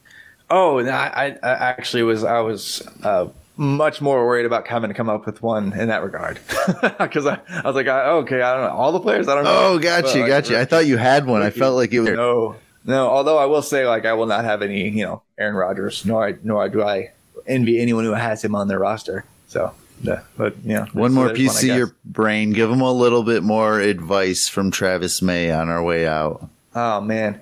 Oh, 0.51 0.79
I, 0.79 1.27
I, 1.27 1.37
I 1.43 1.49
actually 1.51 2.03
was 2.03 2.23
I 2.23 2.39
was 2.39 2.81
uh, 3.03 3.27
much 3.59 4.01
more 4.01 4.25
worried 4.25 4.45
about 4.45 4.67
having 4.67 4.89
to 4.89 4.93
come 4.93 5.09
up 5.09 5.25
with 5.25 5.43
one 5.43 5.73
in 5.73 5.89
that 5.89 6.01
regard 6.01 6.39
because 6.97 7.25
I, 7.25 7.39
I 7.49 7.61
was 7.63 7.75
like, 7.75 7.87
I, 7.87 8.05
okay, 8.05 8.41
I 8.41 8.53
don't 8.53 8.63
know 8.63 8.75
all 8.75 8.93
the 8.93 9.01
players. 9.01 9.27
I 9.27 9.35
don't 9.35 9.43
know. 9.43 9.73
Oh, 9.73 9.79
got 9.79 10.15
you, 10.15 10.25
got 10.25 10.49
you. 10.49 10.57
I 10.57 10.65
thought 10.65 10.87
you 10.87 10.97
had 10.97 11.25
one. 11.27 11.41
I 11.41 11.49
felt 11.49 11.75
like 11.75 11.91
it 11.91 11.99
was. 11.99 12.11
No, 12.11 12.55
no. 12.85 13.09
Although 13.09 13.37
I 13.37 13.45
will 13.45 13.61
say, 13.61 13.85
like, 13.85 14.05
I 14.05 14.13
will 14.13 14.27
not 14.27 14.45
have 14.45 14.61
any, 14.61 14.89
you 14.89 15.03
know, 15.03 15.23
Aaron 15.37 15.55
Rodgers. 15.55 16.05
Nor 16.05 16.39
nor 16.41 16.69
do 16.69 16.81
I 16.81 17.11
envy 17.49 17.79
anyone 17.79 18.05
who 18.05 18.13
has 18.13 18.43
him 18.43 18.55
on 18.55 18.67
their 18.67 18.79
roster. 18.79 19.25
So, 19.47 19.73
yeah, 20.01 20.21
but 20.37 20.55
yeah, 20.63 20.85
One 20.93 21.13
more 21.13 21.33
piece 21.33 21.63
I 21.63 21.67
of 21.67 21.77
your 21.77 21.95
brain. 22.05 22.51
Give 22.51 22.69
them 22.69 22.81
a 22.81 22.91
little 22.91 23.23
bit 23.23 23.43
more 23.43 23.79
advice 23.79 24.47
from 24.47 24.71
Travis 24.71 25.21
May 25.21 25.51
on 25.51 25.69
our 25.69 25.83
way 25.83 26.07
out. 26.07 26.47
Oh 26.75 27.01
man, 27.01 27.41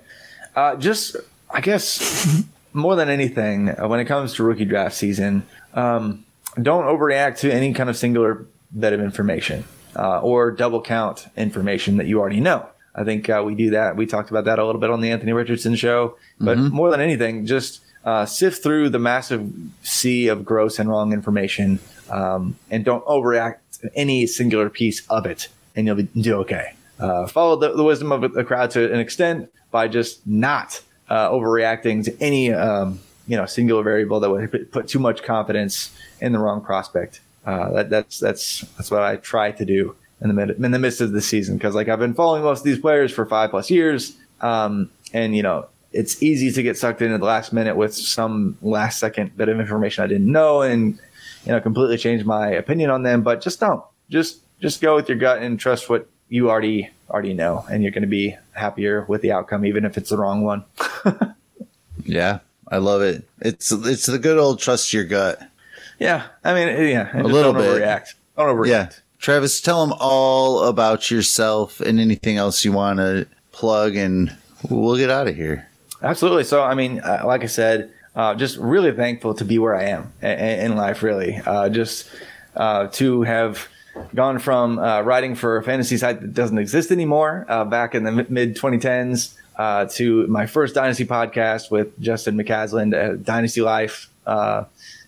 uh, 0.55 0.75
just 0.77 1.15
I 1.51 1.61
guess 1.61 2.43
more 2.73 2.95
than 2.95 3.09
anything, 3.09 3.69
uh, 3.69 3.87
when 3.87 3.99
it 3.99 4.05
comes 4.05 4.33
to 4.35 4.43
rookie 4.43 4.65
draft 4.65 4.95
season, 4.95 5.43
um, 5.73 6.25
don't 6.61 6.85
overreact 6.85 7.37
to 7.39 7.53
any 7.53 7.73
kind 7.73 7.89
of 7.89 7.97
singular 7.97 8.45
bit 8.77 8.93
of 8.93 9.01
information 9.01 9.63
uh, 9.95 10.19
or 10.21 10.51
double 10.51 10.81
count 10.81 11.27
information 11.35 11.97
that 11.97 12.07
you 12.07 12.19
already 12.19 12.39
know. 12.39 12.65
I 12.95 13.03
think 13.03 13.29
uh, 13.29 13.43
we 13.45 13.53
do 13.53 13.71
that. 13.71 13.95
We 13.95 14.07
talked 14.07 14.31
about 14.31 14.45
that 14.45 14.57
a 14.57 14.65
little 14.65 14.81
bit 14.81 14.89
on 14.89 15.01
the 15.01 15.11
Anthony 15.11 15.31
Richardson 15.33 15.75
show, 15.75 16.17
but 16.39 16.57
more 16.57 16.89
than 16.89 16.99
anything, 16.99 17.45
just 17.45 17.81
uh, 18.07 18.25
sift 18.25 18.63
through 18.63 18.87
the 18.87 18.97
massive 18.97 19.51
sea 19.83 20.29
of 20.29 20.45
gross 20.45 20.79
and 20.79 20.89
wrong 20.89 21.11
information, 21.11 21.77
um, 22.09 22.55
and 22.71 22.85
don't 22.85 23.05
overreact 23.05 23.57
to 23.81 23.91
any 23.97 24.25
singular 24.25 24.69
piece 24.69 25.05
of 25.09 25.25
it, 25.25 25.49
and 25.75 25.85
you'll 25.85 25.97
be, 25.97 26.03
do 26.03 26.35
okay. 26.37 26.71
Uh, 27.01 27.27
follow 27.27 27.57
the, 27.57 27.73
the 27.75 27.83
wisdom 27.83 28.13
of 28.13 28.33
the 28.33 28.45
crowd 28.45 28.71
to 28.71 28.93
an 28.93 29.01
extent 29.01 29.51
by 29.71 29.89
just 29.89 30.25
not 30.25 30.81
uh, 31.09 31.29
overreacting 31.29 32.01
to 32.05 32.15
any 32.23 32.53
um, 32.53 33.01
you 33.27 33.35
know 33.35 33.45
singular 33.45 33.83
variable 33.83 34.21
that 34.21 34.29
would 34.29 34.71
put- 34.71 34.87
too 34.87 34.99
much 34.99 35.21
confidence 35.21 35.93
in 36.21 36.31
the 36.31 36.39
wrong 36.39 36.61
prospect. 36.61 37.19
Uh, 37.45 37.73
that, 37.73 37.89
that's 37.89 38.19
that's 38.19 38.61
that's 38.77 38.89
what 38.89 39.03
I 39.03 39.17
try 39.17 39.51
to 39.51 39.65
do 39.65 39.97
in 40.21 40.29
the 40.29 40.33
mid, 40.33 40.51
in 40.51 40.71
the 40.71 40.79
midst 40.79 41.01
of 41.01 41.11
the 41.11 41.21
season 41.21 41.57
because 41.57 41.75
like 41.75 41.89
I've 41.89 41.99
been 41.99 42.13
following 42.13 42.41
most 42.41 42.59
of 42.59 42.63
these 42.63 42.79
players 42.79 43.11
for 43.11 43.25
five 43.25 43.49
plus 43.49 43.69
years, 43.69 44.15
um, 44.39 44.89
and 45.11 45.35
you 45.35 45.43
know 45.43 45.67
it's 45.97 46.21
easy 46.21 46.51
to 46.51 46.61
get 46.63 46.77
sucked 46.77 47.01
in 47.01 47.11
at 47.11 47.19
the 47.19 47.25
last 47.25 47.51
minute 47.53 47.75
with 47.75 47.93
some 47.93 48.57
last 48.61 48.99
second 48.99 49.35
bit 49.37 49.49
of 49.49 49.59
information 49.59 50.03
I 50.03 50.07
didn't 50.07 50.31
know 50.31 50.61
and 50.61 50.99
you 51.45 51.51
know 51.51 51.59
completely 51.59 51.97
change 51.97 52.23
my 52.25 52.49
opinion 52.49 52.89
on 52.89 53.03
them. 53.03 53.21
But 53.23 53.41
just 53.41 53.59
don't 53.59 53.83
just 54.09 54.39
just 54.61 54.81
go 54.81 54.95
with 54.95 55.09
your 55.09 55.17
gut 55.17 55.41
and 55.41 55.59
trust 55.59 55.89
what 55.89 56.07
you 56.29 56.49
already 56.49 56.89
already 57.09 57.33
know, 57.33 57.65
and 57.71 57.83
you're 57.83 57.91
going 57.91 58.01
to 58.01 58.07
be 58.07 58.35
happier 58.51 59.05
with 59.07 59.21
the 59.21 59.31
outcome, 59.31 59.65
even 59.65 59.85
if 59.85 59.97
it's 59.97 60.09
the 60.09 60.17
wrong 60.17 60.41
one. 60.43 60.63
Yeah, 62.05 62.39
I 62.69 62.77
love 62.77 63.01
it. 63.01 63.27
It's 63.41 63.71
it's 63.71 64.05
the 64.05 64.19
good 64.19 64.37
old 64.37 64.59
trust 64.59 64.93
your 64.93 65.03
gut. 65.03 65.41
Yeah, 65.99 66.27
I 66.43 66.53
mean, 66.53 66.67
yeah, 66.87 67.09
and 67.11 67.21
A 67.21 67.27
little 67.27 67.53
don't 67.53 67.61
bit. 67.61 67.81
overreact. 67.81 68.13
Don't 68.37 68.55
overreact. 68.55 68.67
Yeah, 68.69 68.89
Travis, 69.19 69.59
tell 69.59 69.85
them 69.85 69.97
all 69.99 70.63
about 70.65 71.09
yourself 71.11 71.81
and 71.81 71.99
anything 71.99 72.37
else 72.37 72.63
you 72.63 72.71
want 72.71 72.99
to 72.99 73.27
plug, 73.51 73.95
and 73.95 74.35
we'll 74.69 74.95
get 74.95 75.09
out 75.09 75.27
of 75.27 75.35
here. 75.35 75.66
Absolutely. 76.01 76.43
So, 76.43 76.63
I 76.63 76.75
mean, 76.75 76.99
uh, 76.99 77.23
like 77.25 77.43
I 77.43 77.47
said, 77.47 77.91
uh, 78.15 78.35
just 78.35 78.57
really 78.57 78.91
thankful 78.91 79.33
to 79.35 79.45
be 79.45 79.59
where 79.59 79.75
I 79.75 79.85
am 79.85 80.13
in, 80.21 80.29
in 80.71 80.75
life, 80.75 81.03
really. 81.03 81.39
Uh, 81.45 81.69
just 81.69 82.09
uh, 82.55 82.87
to 82.87 83.21
have 83.23 83.67
gone 84.13 84.39
from 84.39 84.79
uh, 84.79 85.01
writing 85.01 85.35
for 85.35 85.57
a 85.57 85.63
fantasy 85.63 85.97
site 85.97 86.21
that 86.21 86.33
doesn't 86.33 86.57
exist 86.57 86.91
anymore 86.91 87.45
uh, 87.47 87.63
back 87.63 87.95
in 87.95 88.03
the 88.03 88.11
mid 88.11 88.55
2010s 88.55 89.35
uh, 89.57 89.85
to 89.85 90.25
my 90.27 90.45
first 90.45 90.75
Dynasty 90.75 91.05
podcast 91.05 91.71
with 91.71 91.99
Justin 91.99 92.37
McCaslin, 92.37 92.93
uh, 92.93 93.15
Dynasty 93.15 93.61
Life. 93.61 94.09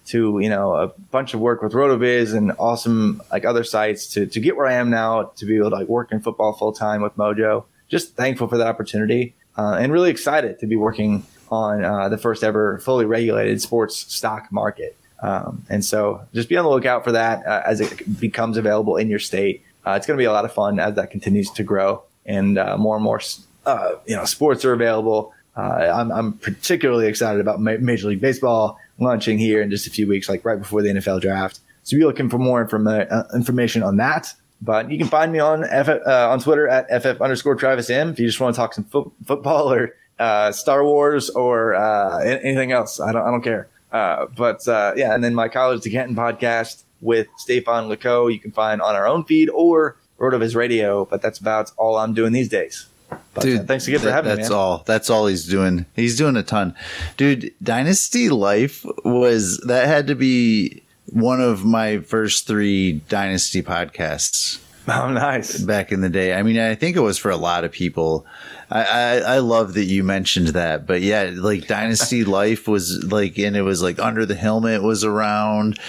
To 0.06 0.40
you 0.40 0.50
know 0.50 0.74
a 0.74 0.88
bunch 0.88 1.36
of 1.36 1.40
work 1.40 1.62
with 1.62 1.74
Rotoviz 1.74 2.34
and 2.34 2.52
awesome 2.58 3.22
like 3.32 3.46
other 3.46 3.64
sites 3.64 4.08
to 4.14 4.26
to 4.26 4.40
get 4.40 4.56
where 4.56 4.66
I 4.66 4.74
am 4.74 4.90
now 4.90 5.26
to 5.36 5.46
be 5.46 5.58
able 5.58 5.70
to 5.70 5.76
like 5.76 5.88
work 5.88 6.12
in 6.12 6.20
football 6.20 6.52
full 6.54 6.72
time 6.72 7.04
with 7.04 7.16
Mojo. 7.16 7.66
Just 7.90 8.16
thankful 8.16 8.48
for 8.48 8.58
that 8.58 8.66
opportunity 8.66 9.36
uh, 9.58 9.78
and 9.80 9.92
really 9.92 10.10
excited 10.10 10.60
to 10.60 10.68
be 10.68 10.76
working 10.76 11.24
on 11.52 11.84
uh, 11.84 12.10
the 12.10 12.18
first 12.18 12.44
ever 12.44 12.80
fully 12.80 13.06
regulated 13.06 13.62
sports 13.62 13.98
stock 14.14 14.52
market. 14.52 14.96
Um, 15.22 15.66
and 15.70 15.84
so 15.84 16.22
just 16.34 16.48
be 16.48 16.56
on 16.58 16.64
the 16.64 16.70
lookout 16.70 17.04
for 17.04 17.12
that 17.12 17.46
uh, 17.46 17.64
as 17.66 17.82
it 17.82 18.20
becomes 18.20 18.58
available 18.58 18.96
in 18.98 19.10
your 19.10 19.20
state. 19.20 19.64
Uh, 19.86 19.92
it's 19.92 20.08
going 20.08 20.18
to 20.18 20.22
be 20.22 20.26
a 20.26 20.32
lot 20.32 20.46
of 20.46 20.54
fun 20.54 20.80
as 20.80 20.96
that 20.96 21.12
continues 21.12 21.50
to 21.52 21.64
grow 21.64 22.04
and 22.26 22.58
uh, 22.58 22.78
more 22.78 22.96
and 22.96 23.04
more 23.04 23.20
uh, 23.66 23.96
you 24.06 24.16
know 24.16 24.26
sports 24.26 24.64
are 24.64 24.74
available. 24.74 25.34
I'm, 25.56 26.10
I'm 26.10 26.34
particularly 26.38 27.08
excited 27.08 27.42
about 27.42 27.60
Ma- 27.60 27.76
Major 27.82 28.08
League 28.08 28.22
Baseball 28.22 28.80
launching 28.98 29.38
here 29.38 29.62
in 29.62 29.70
just 29.70 29.88
a 29.88 29.90
few 29.90 30.08
weeks, 30.08 30.30
like 30.30 30.46
right 30.46 30.58
before 30.58 30.82
the 30.82 30.88
NFL 30.88 31.20
draft. 31.20 31.60
So 31.84 31.98
be 31.98 32.06
looking 32.06 32.30
for 32.30 32.38
more 32.38 32.66
informa- 32.66 33.34
information 33.34 33.84
on 33.84 33.98
that. 33.98 34.34
But 34.62 34.92
you 34.92 34.98
can 34.98 35.08
find 35.08 35.32
me 35.32 35.40
on 35.40 35.64
F- 35.64 35.88
uh, 35.88 36.30
on 36.30 36.40
Twitter 36.42 36.68
at 36.68 36.90
ff 37.04 37.22
underscore 37.22 37.56
Travis 37.56 37.90
M. 37.90 38.10
If 38.10 38.20
you 38.20 38.28
just 38.28 38.40
want 38.40 38.54
to 38.56 38.60
talk 38.60 38.74
some 38.74 38.84
fo- 38.84 39.12
football 39.26 39.72
or 39.72 39.96
uh, 40.20 40.52
Star 40.52 40.84
Wars 40.84 41.30
or 41.30 41.76
uh, 41.76 42.20
anything 42.20 42.72
else, 42.74 43.00
I 43.00 43.12
don't 43.14 43.26
I 43.26 43.32
don't 43.32 43.42
care. 43.42 43.68
Uh, 43.92 44.26
but 44.36 44.68
uh, 44.68 44.94
yeah, 44.96 45.14
and 45.16 45.24
then 45.24 45.34
my 45.34 45.48
College 45.48 45.82
to 45.84 45.90
Canton 45.90 46.16
podcast 46.16 46.84
with 47.02 47.28
Stefan 47.38 47.90
Leco, 47.90 48.32
you 48.32 48.40
can 48.40 48.52
find 48.52 48.82
on 48.82 48.96
our 48.96 49.08
own 49.08 49.24
feed 49.24 49.50
or 49.50 49.96
Rotoviz 50.20 50.56
Radio. 50.56 51.06
But 51.06 51.22
that's 51.22 51.40
about 51.40 51.72
all 51.78 51.96
I'm 51.98 52.14
doing 52.14 52.34
these 52.34 52.50
days. 52.50 52.86
But, 53.34 53.46
uh, 53.48 53.64
thanks 53.64 53.88
again 53.88 54.00
for 54.02 54.08
that- 54.08 54.12
having 54.12 54.32
me. 54.32 54.36
That's 54.38 54.52
all. 54.52 54.84
That's 54.86 55.10
all 55.10 55.26
he's 55.28 55.46
doing. 55.48 55.86
He's 55.96 56.18
doing 56.18 56.36
a 56.36 56.44
ton, 56.44 56.76
dude. 57.16 57.54
Dynasty 57.64 58.28
Life 58.30 58.86
was 59.06 59.58
that 59.68 59.88
had 59.88 60.06
to 60.08 60.16
be 60.16 60.84
one 61.12 61.42
of 61.42 61.66
my 61.66 62.00
first 62.00 62.48
three 62.48 62.94
Dynasty 63.10 63.62
podcasts 63.62 64.60
Oh, 64.88 65.10
nice. 65.12 65.60
back 65.62 65.92
in 65.92 66.02
the 66.02 66.10
day. 66.10 66.34
I 66.34 66.42
mean, 66.42 66.58
I 66.58 66.74
think 66.74 66.96
it 66.96 67.02
was 67.02 67.18
for 67.20 67.30
a 67.30 67.38
lot 67.38 67.64
of 67.64 67.72
people. 67.72 68.26
I, 68.72 68.84
I, 68.84 69.16
I 69.18 69.38
love 69.40 69.76
that 69.76 69.84
you 69.86 70.04
mentioned 70.04 70.48
that, 70.50 70.88
but 70.88 71.02
yeah, 71.02 71.32
like 71.36 71.68
Dynasty 71.68 72.24
Life 72.42 72.68
was 72.68 73.04
like, 73.04 73.38
and 73.38 73.56
it 73.56 73.62
was 73.62 73.84
like 73.84 74.00
Under 74.00 74.26
the 74.26 74.34
Helmet 74.36 74.82
was 74.82 75.04
around, 75.04 75.80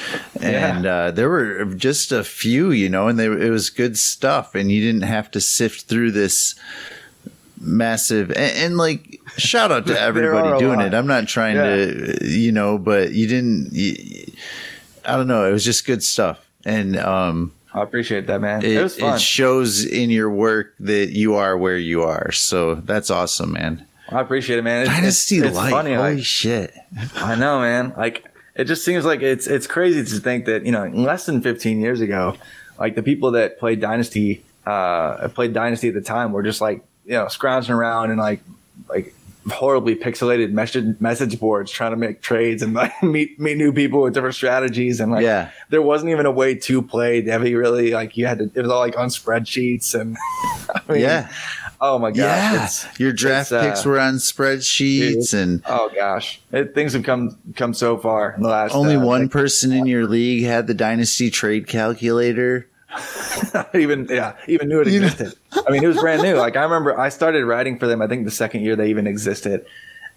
and 0.43 0.85
uh, 0.87 1.11
there 1.13 1.29
were 1.31 1.65
just 1.67 2.13
a 2.13 2.23
few, 2.25 2.73
you 2.73 2.89
know, 2.91 3.09
and 3.09 3.19
they, 3.19 3.27
it 3.27 3.51
was 3.51 3.71
good 3.71 3.99
stuff, 3.99 4.55
and 4.55 4.71
you 4.71 4.81
didn't 4.83 5.09
have 5.09 5.31
to 5.33 5.41
sift 5.41 5.83
through 5.83 6.11
this 6.13 6.55
massive 7.63 8.31
and, 8.31 8.57
and 8.57 8.77
like 8.79 9.21
shout 9.37 9.71
out 9.71 9.87
to 9.87 10.01
everybody 10.01 10.59
doing 10.59 10.79
lot. 10.79 10.87
it. 10.87 10.95
I'm 10.95 11.07
not 11.07 11.29
trying 11.29 11.57
to, 11.57 12.19
you 12.27 12.53
know, 12.53 12.79
but 12.79 13.13
you 13.13 13.27
didn't. 13.27 13.71
You, 13.73 13.95
I 15.13 15.17
don't 15.17 15.27
know. 15.29 15.49
It 15.49 15.53
was 15.53 15.65
just 15.65 15.87
good 15.87 16.03
stuff, 16.03 16.45
and 16.65 16.97
um, 16.97 17.53
I 17.75 17.83
appreciate 17.83 18.27
that, 18.29 18.41
man. 18.41 18.65
it, 18.65 18.73
It, 18.73 18.83
was 18.83 18.99
fun. 18.99 19.15
it 19.15 19.21
shows 19.21 19.85
in 19.85 20.11
your 20.11 20.31
work 20.31 20.75
that 20.81 21.11
you 21.11 21.35
are 21.35 21.57
where 21.57 21.77
you 21.77 22.03
are. 22.03 22.33
So 22.33 22.75
that's 22.77 23.11
awesome, 23.11 23.53
man. 23.53 23.87
I 24.09 24.21
appreciate 24.21 24.59
it, 24.59 24.63
man. 24.63 24.83
It's, 24.83 24.91
Dynasty 24.91 25.39
it's, 25.39 25.47
it's 25.49 25.57
Life. 25.57 25.71
funny. 25.71 25.95
Holy 25.95 26.17
Like, 26.17 26.25
shit. 26.25 26.75
I 27.17 27.35
know, 27.37 27.61
man. 27.61 27.95
Like 27.97 28.25
it 28.57 28.65
just 28.65 28.85
seems 28.85 29.05
like 29.05 29.23
it's 29.23 29.47
it's 29.47 29.67
crazy 29.67 30.03
to 30.05 30.21
think 30.21 30.47
that 30.47 30.67
you 30.67 30.73
know 30.73 30.87
less 30.89 31.27
than 31.27 31.41
15 31.43 31.81
years 31.81 32.01
ago, 32.01 32.37
like 32.79 32.97
the 32.97 33.03
people 33.03 33.31
that 33.33 33.59
played 33.61 33.81
Dynasty, 33.81 34.43
uh, 34.67 35.29
played 35.29 35.53
Dynasty 35.53 35.89
at 35.89 35.95
the 35.95 36.01
time 36.01 36.33
were 36.33 36.43
just 36.43 36.61
like 36.61 36.85
you 37.05 37.13
know 37.13 37.29
scrounging 37.29 37.73
around 37.75 38.11
and 38.11 38.19
like 38.19 38.41
like 38.89 39.15
horribly 39.51 39.97
pixelated 39.97 40.53
message 40.53 41.01
message 41.01 41.39
boards 41.41 41.71
trying 41.71 41.93
to 41.93 41.97
make 41.97 42.21
trades 42.21 42.63
and 42.63 42.75
like 42.75 42.93
meet 43.03 43.39
meet 43.41 43.57
new 43.57 43.73
people 43.73 44.03
with 44.03 44.13
different 44.15 44.35
strategies 44.35 45.01
and 45.01 45.11
like 45.13 45.23
Yeah. 45.25 45.51
there 45.71 45.81
wasn't 45.83 46.11
even 46.11 46.27
a 46.27 46.31
way 46.31 46.55
to 46.57 46.83
play 46.83 47.23
Devy 47.23 47.57
really 47.59 47.93
like 47.93 48.17
you 48.17 48.27
had 48.27 48.39
to 48.39 48.51
it 48.55 48.61
was 48.63 48.71
all 48.71 48.81
like 48.81 48.99
on 48.99 49.09
spreadsheets 49.09 49.99
and 49.99 50.17
I 50.89 50.93
mean, 50.93 51.01
Yeah. 51.03 51.31
oh 51.81 51.99
my 51.99 52.11
gosh 52.11 52.85
Yeah. 52.85 52.91
Your 52.99 53.13
draft 53.13 53.51
uh, 53.53 53.63
picks 53.63 53.85
were 53.85 53.99
on 53.99 54.15
spreadsheets 54.17 55.33
and 55.35 55.63
Oh 55.67 55.91
gosh, 55.95 56.41
it, 56.53 56.75
things 56.75 56.93
have 56.93 57.03
come 57.05 57.39
come 57.57 57.73
so 57.75 57.97
far 57.97 58.33
in 58.33 58.43
the 58.43 58.49
last. 58.49 58.75
only 58.75 58.97
uh, 58.97 59.01
one 59.05 59.23
like, 59.23 59.31
person 59.31 59.73
in 59.73 59.87
your 59.87 60.07
league 60.07 60.45
had 60.45 60.67
the 60.67 60.75
dynasty 60.75 61.31
trade 61.31 61.67
calculator. 61.67 62.67
even 63.75 64.07
yeah, 64.11 64.37
even 64.49 64.69
knew 64.69 64.81
it 64.81 64.89
existed. 64.89 65.35
I 65.67 65.71
mean, 65.71 65.83
it 65.83 65.87
was 65.87 65.99
brand 65.99 66.23
new. 66.23 66.35
Like 66.35 66.57
I 66.57 66.63
remember, 66.63 66.99
I 66.99 67.09
started 67.09 67.45
writing 67.45 67.79
for 67.79 67.87
them. 67.87 68.03
I 68.03 68.07
think 68.07 68.25
the 68.25 68.31
second 68.31 68.63
year 68.63 68.77
they 68.77 68.91
even 68.91 69.07
existed, 69.07 69.65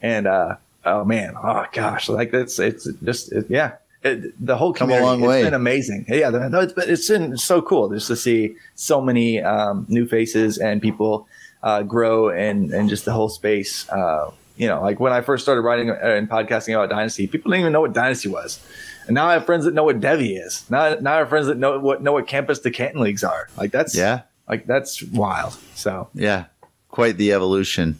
and 0.02 0.28
uh, 0.28 0.56
oh 0.86 1.04
man, 1.06 1.36
oh 1.42 1.66
gosh, 1.72 2.10
like 2.10 2.34
it's 2.34 2.60
it's 2.60 2.88
just 3.04 3.32
it, 3.32 3.46
yeah. 3.50 3.74
It, 4.04 4.46
the 4.46 4.58
whole 4.58 4.74
Come 4.74 4.90
a 4.90 4.96
community, 4.96 5.06
long 5.06 5.20
it's 5.22 5.28
way. 5.30 5.44
been 5.44 5.54
amazing. 5.54 6.06
Yeah, 6.10 6.30
no, 6.30 6.60
it's 6.60 6.74
been, 6.74 6.90
it's 6.90 7.08
been 7.08 7.38
so 7.38 7.62
cool 7.62 7.90
just 7.90 8.08
to 8.08 8.18
see 8.18 8.58
so 8.76 9.00
many 9.00 9.42
um, 9.42 9.86
new 9.88 10.06
faces 10.06 10.58
and 10.58 10.82
people 10.82 11.26
uh, 11.62 11.84
grow 11.84 12.28
and 12.30 12.74
and 12.74 12.90
just 12.90 13.06
the 13.06 13.14
whole 13.14 13.30
space. 13.30 13.88
Uh, 13.90 14.32
you 14.58 14.68
know, 14.68 14.82
like 14.82 15.00
when 15.00 15.14
I 15.14 15.22
first 15.22 15.44
started 15.44 15.62
writing 15.62 15.90
uh, 15.90 15.94
and 16.02 16.30
podcasting 16.30 16.76
about 16.76 16.90
Dynasty, 16.90 17.28
people 17.28 17.50
didn't 17.52 17.62
even 17.62 17.74
know 17.74 17.82
what 17.82 17.94
Dynasty 17.94 18.28
was. 18.30 18.60
And 19.08 19.16
now 19.16 19.28
I 19.28 19.34
have 19.34 19.46
friends 19.46 19.66
that 19.66 19.74
know 19.74 19.84
what 19.84 20.00
Devy 20.00 20.40
is. 20.44 20.66
Now, 20.70 20.96
now 21.02 21.16
I 21.16 21.18
have 21.20 21.30
friends 21.30 21.48
that 21.48 21.58
know 21.58 21.80
what 21.80 22.02
know 22.02 22.14
what 22.14 22.28
campus 22.28 22.60
to 22.60 22.72
Canton 22.72 23.02
leagues 23.02 23.24
are. 23.24 23.48
Like 23.58 23.72
that's 23.72 23.96
Yeah. 23.96 24.22
like 24.48 24.66
that's 24.66 25.02
wild. 25.04 25.58
So 25.76 26.10
Yeah. 26.14 26.46
Quite 26.90 27.18
the 27.18 27.34
evolution. 27.34 27.98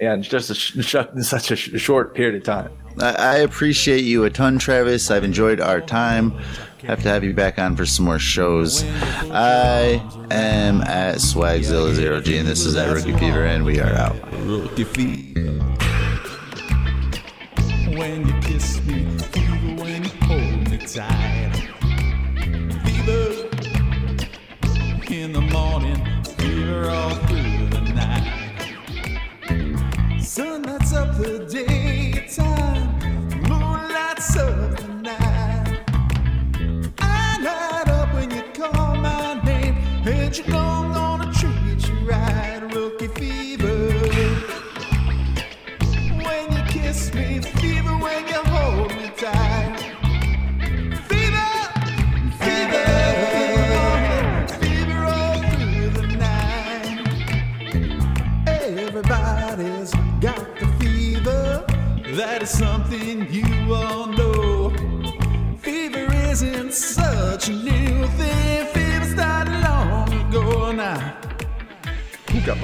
yeah, 0.00 0.14
it's 0.16 0.26
just 0.28 0.50
a 0.50 0.54
sh- 0.54 0.72
sh- 0.80 0.94
in 1.14 1.22
such 1.22 1.50
a 1.50 1.56
sh- 1.56 1.78
short 1.80 2.14
period 2.14 2.34
of 2.36 2.42
time. 2.44 2.70
I, 3.00 3.12
I 3.14 3.34
appreciate 3.38 4.04
you 4.04 4.24
a 4.24 4.30
ton, 4.30 4.58
Travis. 4.58 5.10
I've 5.10 5.24
enjoyed 5.24 5.60
our 5.60 5.80
time. 5.80 6.32
Have 6.86 7.02
to 7.02 7.08
have 7.08 7.24
you 7.24 7.32
back 7.32 7.58
on 7.58 7.76
for 7.76 7.86
some 7.86 8.04
more 8.04 8.18
shows. 8.18 8.84
I 9.32 10.02
am 10.30 10.82
at 10.82 11.16
Swagzilla 11.16 11.94
Zero 11.94 12.20
G, 12.20 12.36
and 12.36 12.46
this 12.46 12.66
is 12.66 12.76
at 12.76 12.92
Rookie 12.94 13.16
Fever, 13.18 13.44
and 13.46 13.64
we 13.64 13.80
are 13.80 13.92
out. 13.94 14.16
Rookie 14.44 14.84
fever. 14.84 15.60
Hold 21.02 21.33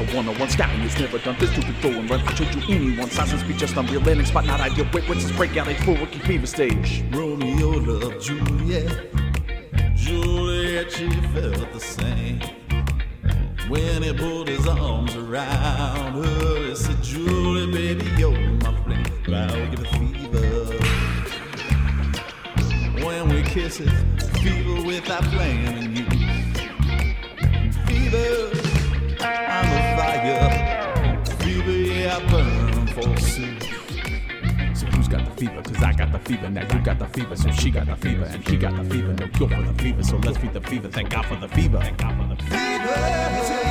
the 0.04 0.16
one-on-one 0.16 0.48
scouting 0.48 0.80
has 0.80 0.98
never 0.98 1.18
done 1.18 1.36
this 1.38 1.52
to 1.54 1.60
before 1.60 1.92
and 1.92 2.08
run 2.08 2.24
for 2.24 2.32
to 2.34 2.72
anyone. 2.72 3.10
Silence 3.10 3.42
speak 3.42 3.56
just 3.56 3.76
unreal 3.76 4.00
landing 4.00 4.24
spot, 4.24 4.46
not 4.46 4.60
ideal. 4.60 4.86
Wait, 4.92 5.08
what's 5.08 5.24
this 5.24 5.36
breakout? 5.36 5.68
A 5.68 5.74
full 5.82 5.96
rookie 5.96 6.18
fever 6.20 6.46
stage. 6.46 7.04
Romeo 7.10 7.70
loved 7.70 8.22
Juliet. 8.22 9.08
Juliet, 9.94 10.90
she 10.90 11.10
felt 11.10 11.72
the 11.72 11.80
same. 11.80 12.40
When 13.68 14.02
he 14.02 14.12
put 14.12 14.48
his 14.48 14.66
arms 14.66 15.14
around 15.16 16.24
her, 16.24 16.68
he 16.68 16.74
said, 16.74 17.02
Julie, 17.02 17.70
baby, 17.70 18.10
you're 18.16 18.32
my 18.32 18.74
flame. 18.84 19.04
I'll 19.28 19.70
give 19.70 19.80
it 19.80 19.88
fever. 19.88 20.78
When 23.04 23.28
we 23.28 23.42
kiss 23.42 23.80
it, 23.80 23.90
fever 24.38 24.82
without 24.86 25.24
flaming 25.26 25.94
you. 25.94 26.04
Fever, 27.86 28.69
Fever, 30.20 31.70
yeah, 31.70 32.18
I 32.18 32.30
burn 32.30 32.86
forsooth. 32.88 33.62
So 34.76 34.86
who's 34.88 35.08
got 35.08 35.24
the 35.24 35.30
fever? 35.36 35.62
Cause 35.62 35.82
I 35.82 35.94
got 35.94 36.12
the 36.12 36.18
fever. 36.18 36.50
Now 36.50 36.60
you 36.74 36.80
got 36.82 36.98
the 36.98 37.06
fever. 37.06 37.34
So 37.36 37.50
she 37.52 37.70
got 37.70 37.86
the 37.86 37.96
fever 37.96 38.24
and 38.24 38.46
he 38.46 38.58
got 38.58 38.76
the 38.76 38.84
fever. 38.84 39.14
No 39.14 39.28
cure 39.28 39.48
for 39.48 39.62
the 39.62 39.72
fever. 39.82 40.02
So 40.02 40.18
let's 40.18 40.36
feed 40.36 40.52
the 40.52 40.60
fever. 40.60 40.88
Thank 40.88 41.08
God 41.08 41.24
for 41.24 41.36
the 41.36 41.48
fever. 41.48 41.78
Thank 41.78 41.96
God 41.96 42.16
for 42.18 42.26
the 42.34 42.42
fever. 42.42 42.56
Got 42.60 42.86
the 42.86 43.64